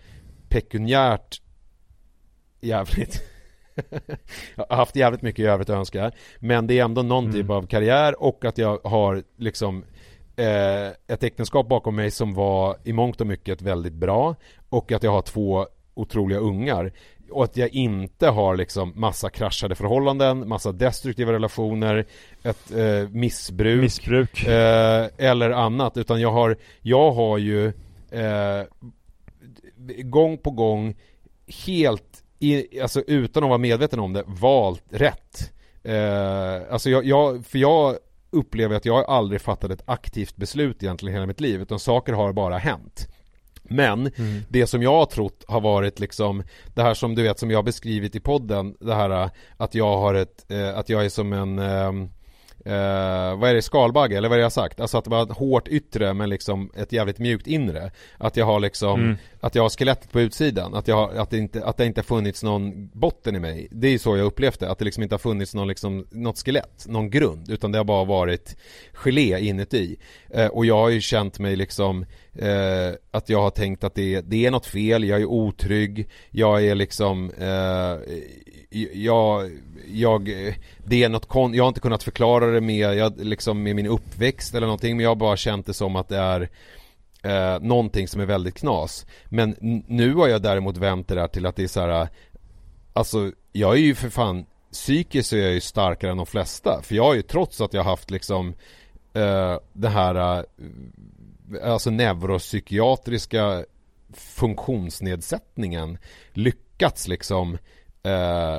[0.48, 1.42] pekuniärt
[2.61, 3.22] jävligt
[4.54, 7.50] jag har haft jävligt mycket i övrigt att önska Men det är ändå någon typ
[7.50, 9.84] av karriär och att jag har liksom
[10.39, 14.34] eh, ett äktenskap bakom mig som var i mångt och mycket väldigt bra
[14.68, 16.93] och att jag har två otroliga ungar
[17.30, 22.07] och att jag inte har liksom massa kraschade förhållanden, massa destruktiva relationer,
[22.43, 24.47] ett eh, missbruk, Missbruk.
[24.47, 27.66] eh, eller annat utan jag har, jag har ju
[28.11, 28.62] eh,
[30.03, 30.97] gång på gång
[31.66, 35.53] helt, i, alltså utan att vara medveten om det, valt rätt.
[35.82, 37.97] Eh, alltså jag, jag, för jag
[38.31, 42.33] upplever att jag aldrig fattat ett aktivt beslut egentligen hela mitt liv utan saker har
[42.33, 43.09] bara hänt.
[43.62, 44.11] Men
[44.49, 46.43] det som jag har trott har varit liksom
[46.74, 49.74] Det här som du vet som jag har beskrivit i podden Det här äh, att
[49.74, 52.03] jag har ett eh, Att jag är som en ehm,
[52.64, 54.81] eh, vad är det, skalbagge eller vad är det jag har sagt?
[54.81, 58.47] Alltså att det var ett hårt yttre men liksom ett jävligt mjukt inre Att jag
[58.47, 61.86] har liksom att jag har skelettet på utsidan Att, jag att, det inte, att det
[61.86, 63.68] inte har funnits någon botten i mig.
[63.70, 66.39] Det är så jag upplevt det Att det liksom inte har funnits någon liksom, något
[66.39, 68.57] skelett Någon grund Utan det har bara varit
[68.93, 69.97] gelé inuti.
[70.30, 74.20] Eh, Och jag har ju känt mig liksom eh, Att jag har tänkt att det,
[74.20, 78.14] det är något fel Jag är otrygg Jag är liksom eh,
[78.93, 79.51] jag,
[79.86, 80.28] jag,
[80.84, 83.86] det är något kon, jag har inte kunnat förklara det med, jag, liksom med min
[83.86, 86.49] uppväxt eller någonting men jag har bara känt det som att det är
[87.22, 89.06] eh, någonting som är väldigt knas.
[89.24, 89.56] Men
[89.88, 92.08] nu har jag däremot vänt det där till att det är så här,
[92.92, 96.82] alltså jag är ju för fan psykiskt så är jag ju starkare än de flesta.
[96.82, 98.54] För jag har ju trots att jag har haft liksom
[99.12, 100.42] eh, det här eh,
[101.72, 103.64] alltså neuropsykiatriska
[104.14, 105.98] funktionsnedsättningen
[106.32, 107.58] lyckats liksom
[108.02, 108.58] eh,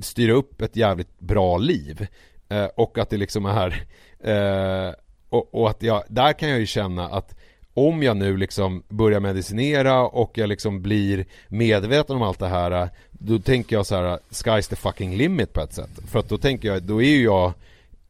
[0.00, 2.06] styra upp ett jävligt bra liv.
[2.48, 3.86] Eh, och att det liksom är
[4.20, 4.94] eh,
[5.28, 7.36] och, och att jag, där kan jag ju känna att
[7.74, 12.90] om jag nu liksom börjar medicinera och jag liksom blir medveten om allt det här
[13.10, 16.38] Då tänker jag så här, sky's the fucking limit på ett sätt För att då
[16.38, 17.52] tänker jag, då är ju jag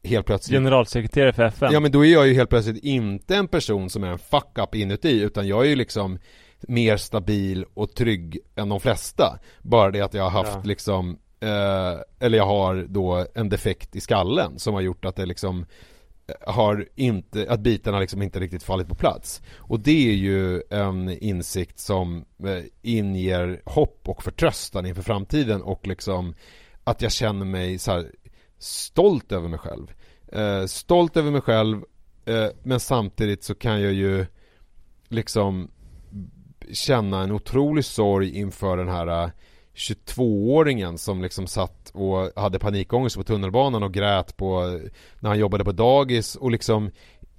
[0.05, 1.73] helt plötsligt Generalsekreterare för FN.
[1.73, 4.75] Ja men då är jag ju helt plötsligt inte en person som är en fuck-up
[4.75, 6.19] inuti utan jag är ju liksom
[6.61, 9.39] mer stabil och trygg än de flesta.
[9.63, 10.63] Bara det att jag har haft Ja.
[10.65, 15.27] liksom eh, eller jag har då en defekt i skallen som har gjort att det
[15.27, 15.67] liksom
[16.47, 19.43] har inte, att bitarna liksom inte riktigt fallit på plats.
[19.57, 25.87] Och det är ju en insikt som eh, inger hopp och förtröstan inför framtiden och
[25.87, 26.35] liksom
[26.85, 28.11] att jag känner mig så här
[28.59, 29.93] stolt över mig själv.
[30.33, 31.85] Eh, stolt över mig själv
[32.25, 34.27] eh, men samtidigt så kan jag ju
[35.09, 35.71] liksom
[36.73, 39.31] känna en otrolig sorg inför den här
[39.75, 44.81] 22-åringen som liksom satt och hade panikångest på tunnelbanan och grät på
[45.21, 46.91] när han jobbade på dagis och liksom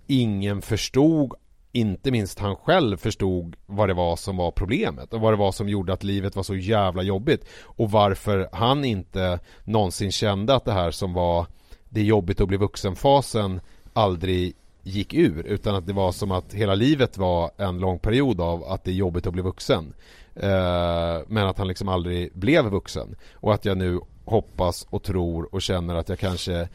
[0.07, 1.33] ingen förstod
[1.71, 5.51] inte minst han själv förstod vad det var som var problemet och vad det var
[5.51, 10.65] som gjorde att livet var så jävla jobbigt och varför han inte någonsin kände att
[10.65, 11.47] det här som var
[11.89, 13.61] det jobbigt att bli vuxen-fasen
[13.93, 14.53] aldrig
[14.85, 18.63] gick ur utan att det var som att hela livet var en lång period av
[18.63, 19.93] att det är jobbigt att bli vuxen.
[20.35, 23.15] Eh, men att han liksom aldrig blev vuxen.
[23.33, 26.69] Och att jag nu hoppas och tror och känner att jag kanske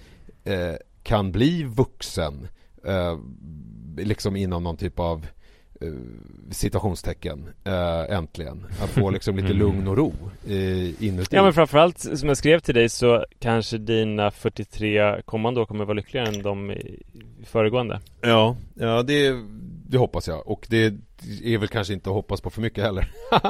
[0.45, 2.49] eh, kan bli vuxen
[2.85, 3.19] eh,
[3.97, 5.27] liksom inom någon typ av
[5.81, 5.89] eh,
[6.51, 8.67] situationstecken eh, äntligen.
[8.83, 10.13] Att få liksom lite lugn och ro
[10.49, 11.37] eh, inuti.
[11.37, 15.85] Ja men framförallt som jag skrev till dig så kanske dina 43 kommande år kommer
[15.85, 16.75] vara lyckligare än de
[17.47, 18.01] föregående.
[18.21, 19.35] Ja, ja det,
[19.89, 20.95] det hoppas jag och det
[21.45, 23.11] är väl kanske inte att hoppas på för mycket heller.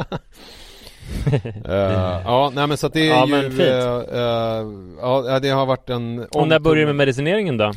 [1.65, 3.61] Eh, ja, nej men så att det är Ja, ju men fint.
[3.61, 4.67] eh, eh,
[5.01, 7.73] Ja, det har varit en Och när börjar du med medicineringen då?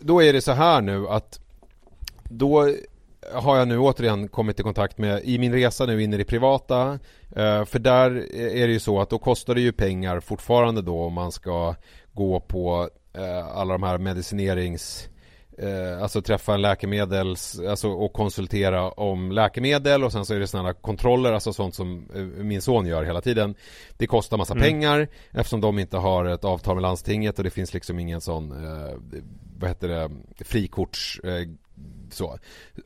[0.00, 1.40] Då är det så här nu att
[2.30, 2.72] Då
[3.32, 6.24] har jag nu återigen kommit i kontakt med I min resa nu in i det
[6.24, 6.98] privata
[7.36, 11.02] eh, För där är det ju så att då kostar det ju pengar fortfarande då
[11.02, 11.74] om man ska
[12.12, 15.08] gå på eh, alla de här medicinerings
[15.58, 20.46] eh, Alltså träffa en läkemedels Alltså och konsultera om läkemedel och sen så är det
[20.46, 23.54] sådana kontroller Alltså sånt som min son gör hela tiden.
[23.96, 27.74] Det kostar massa pengar Eftersom de inte har ett avtal med landstinget och det finns
[27.74, 28.94] liksom ingen sån eh,
[29.58, 30.10] Vad heter det
[30.44, 31.20] Frikorts
[32.12, 32.38] så.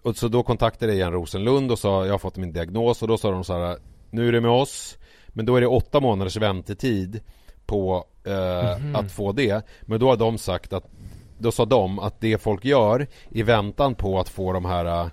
[0.03, 3.03] Och så då kontaktade jag igen Rosenlund och sa jag har fått min diagnos.
[3.03, 3.79] Och då sa de så här
[4.11, 4.99] Nu är det med oss
[5.29, 7.21] Men då är det åtta månaders väntetid
[7.67, 9.67] På eh, att få det.
[9.83, 10.85] Men då har de sagt att
[11.39, 15.07] Då sa de att det folk gör I väntan på att få de här eh,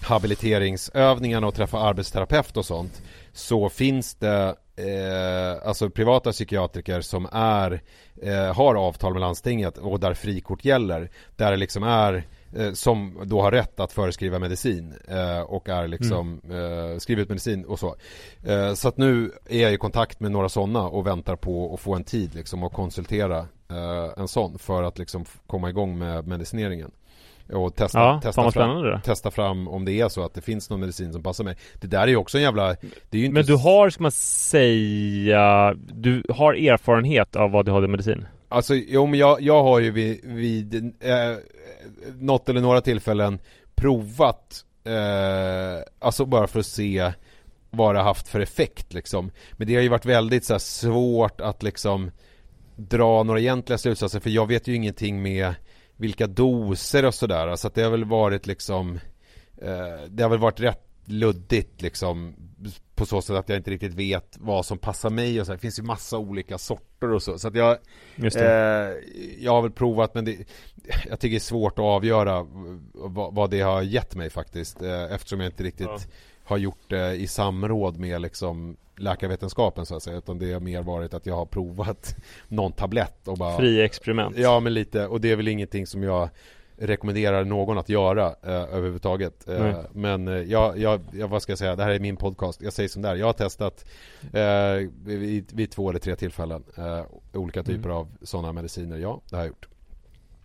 [0.00, 3.02] habiliteringsövningarna och träffa arbetsterapeut och sånt
[3.32, 7.82] Så finns det eh, Alltså privata psykiatriker som är
[8.22, 11.10] eh, Har avtal med landstinget och där frikort gäller.
[11.36, 12.24] Där det liksom är
[12.72, 17.64] som då har rätt att föreskriva medicin eh, och är liksom eh, skriver ut medicin
[17.64, 17.96] och så.
[18.44, 21.80] Eh, så att nu är jag i kontakt med några sådana och väntar på att
[21.80, 23.38] få en tid liksom och konsultera
[23.70, 26.90] eh, en sån för att liksom komma igång med medicineringen.
[27.52, 30.70] Och testa, Ja, testa, vad fram, testa fram om det är så att det finns
[30.70, 31.56] någon medicin som passar mig.
[31.80, 32.68] Det där är ju också en jävla...
[33.10, 38.26] Det är ju inte Men du har, ska man säga, du har erfarenhet av ADHD-medicin?
[38.48, 41.36] Alltså, jo men jag, jag har ju vid, vid eh,
[42.18, 43.38] något eller några tillfällen
[43.74, 47.12] provat, eh, alltså bara för att se
[47.70, 49.30] vad det har haft för effekt liksom.
[49.52, 52.10] Men det har ju varit väldigt så här, svårt att liksom
[52.76, 55.54] dra några egentliga slutsatser för jag vet ju ingenting med
[55.96, 57.56] vilka doser och sådär.
[57.56, 59.00] Så att det har väl varit liksom
[59.62, 62.34] eh, Det har väl varit rätt luddigt liksom
[62.94, 65.52] På så sätt att jag inte riktigt vet vad som passar mig och så.
[65.52, 65.56] här.
[65.56, 67.38] Det finns ju massa olika sorter och så.
[67.38, 67.78] Så att jag.
[68.16, 68.92] Eh,
[69.38, 70.36] jag har väl provat men det,
[71.08, 72.46] jag tycker det är svårt att avgöra
[72.94, 75.98] vad, vad det har gett mig faktiskt eh, eftersom jag inte riktigt Ja.
[76.44, 80.82] har gjort det i samråd med liksom läkarvetenskapen så att säga utan det har mer
[80.82, 82.16] varit att jag har provat
[82.48, 84.36] någon tablett och bara Fri experiment.
[84.38, 86.28] Ja men lite och det är väl ingenting som jag
[86.78, 89.48] rekommenderar någon att göra eh, överhuvudtaget.
[89.48, 89.74] Eh, Nej.
[89.92, 92.62] men eh, jag, jag, jag, vad ska jag säga, det här är min podcast.
[92.62, 93.14] Jag säger som där.
[93.16, 93.84] Jag har testat
[94.32, 97.02] eh, vid, vid två eller tre tillfällen eh,
[97.32, 98.96] olika typer av sådana mediciner.
[98.96, 99.68] Ja, det har jag gjort.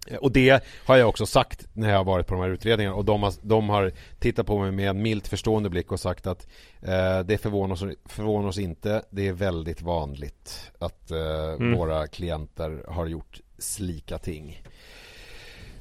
[0.07, 2.95] Eh, Och det har jag också sagt när jag har varit på de här utredningarna
[2.95, 6.27] och de har, de har tittat på mig med en milt förstående blick och sagt
[6.27, 6.47] att
[6.81, 9.01] eh, det förvånar oss, förvånar oss inte.
[9.09, 14.63] Det är väldigt vanligt att eh, våra klienter har gjort slika ting.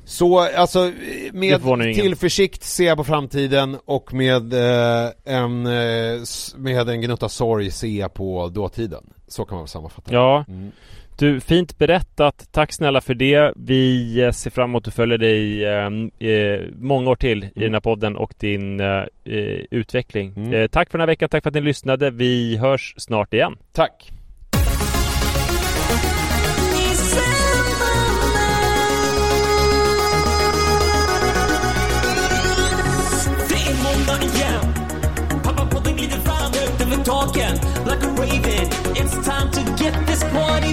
[0.08, 0.92] Så alltså
[1.32, 1.62] med
[1.94, 6.20] tillförsikt ser jag på framtiden och med eh, en, eh,
[6.56, 9.04] med en gnutta sorg ser jag på dåtiden.
[9.26, 10.14] Så kan man väl sammanfatta.
[10.14, 10.70] Ja, Mm.
[11.18, 12.48] du, fint berättat.
[12.52, 13.52] Tack snälla för det.
[13.56, 17.80] Vi eh, ser fram emot att följa dig eh, många år till i den här
[17.80, 18.86] podden och din eh,
[19.24, 20.32] eh, utveckling.
[20.36, 20.52] Mm.
[20.52, 22.10] Eh, tack för den här veckan, tack för att ni lyssnade.
[22.10, 23.56] Vi hörs snart igen.
[23.72, 24.12] Tack!
[39.00, 40.72] It's time to get this party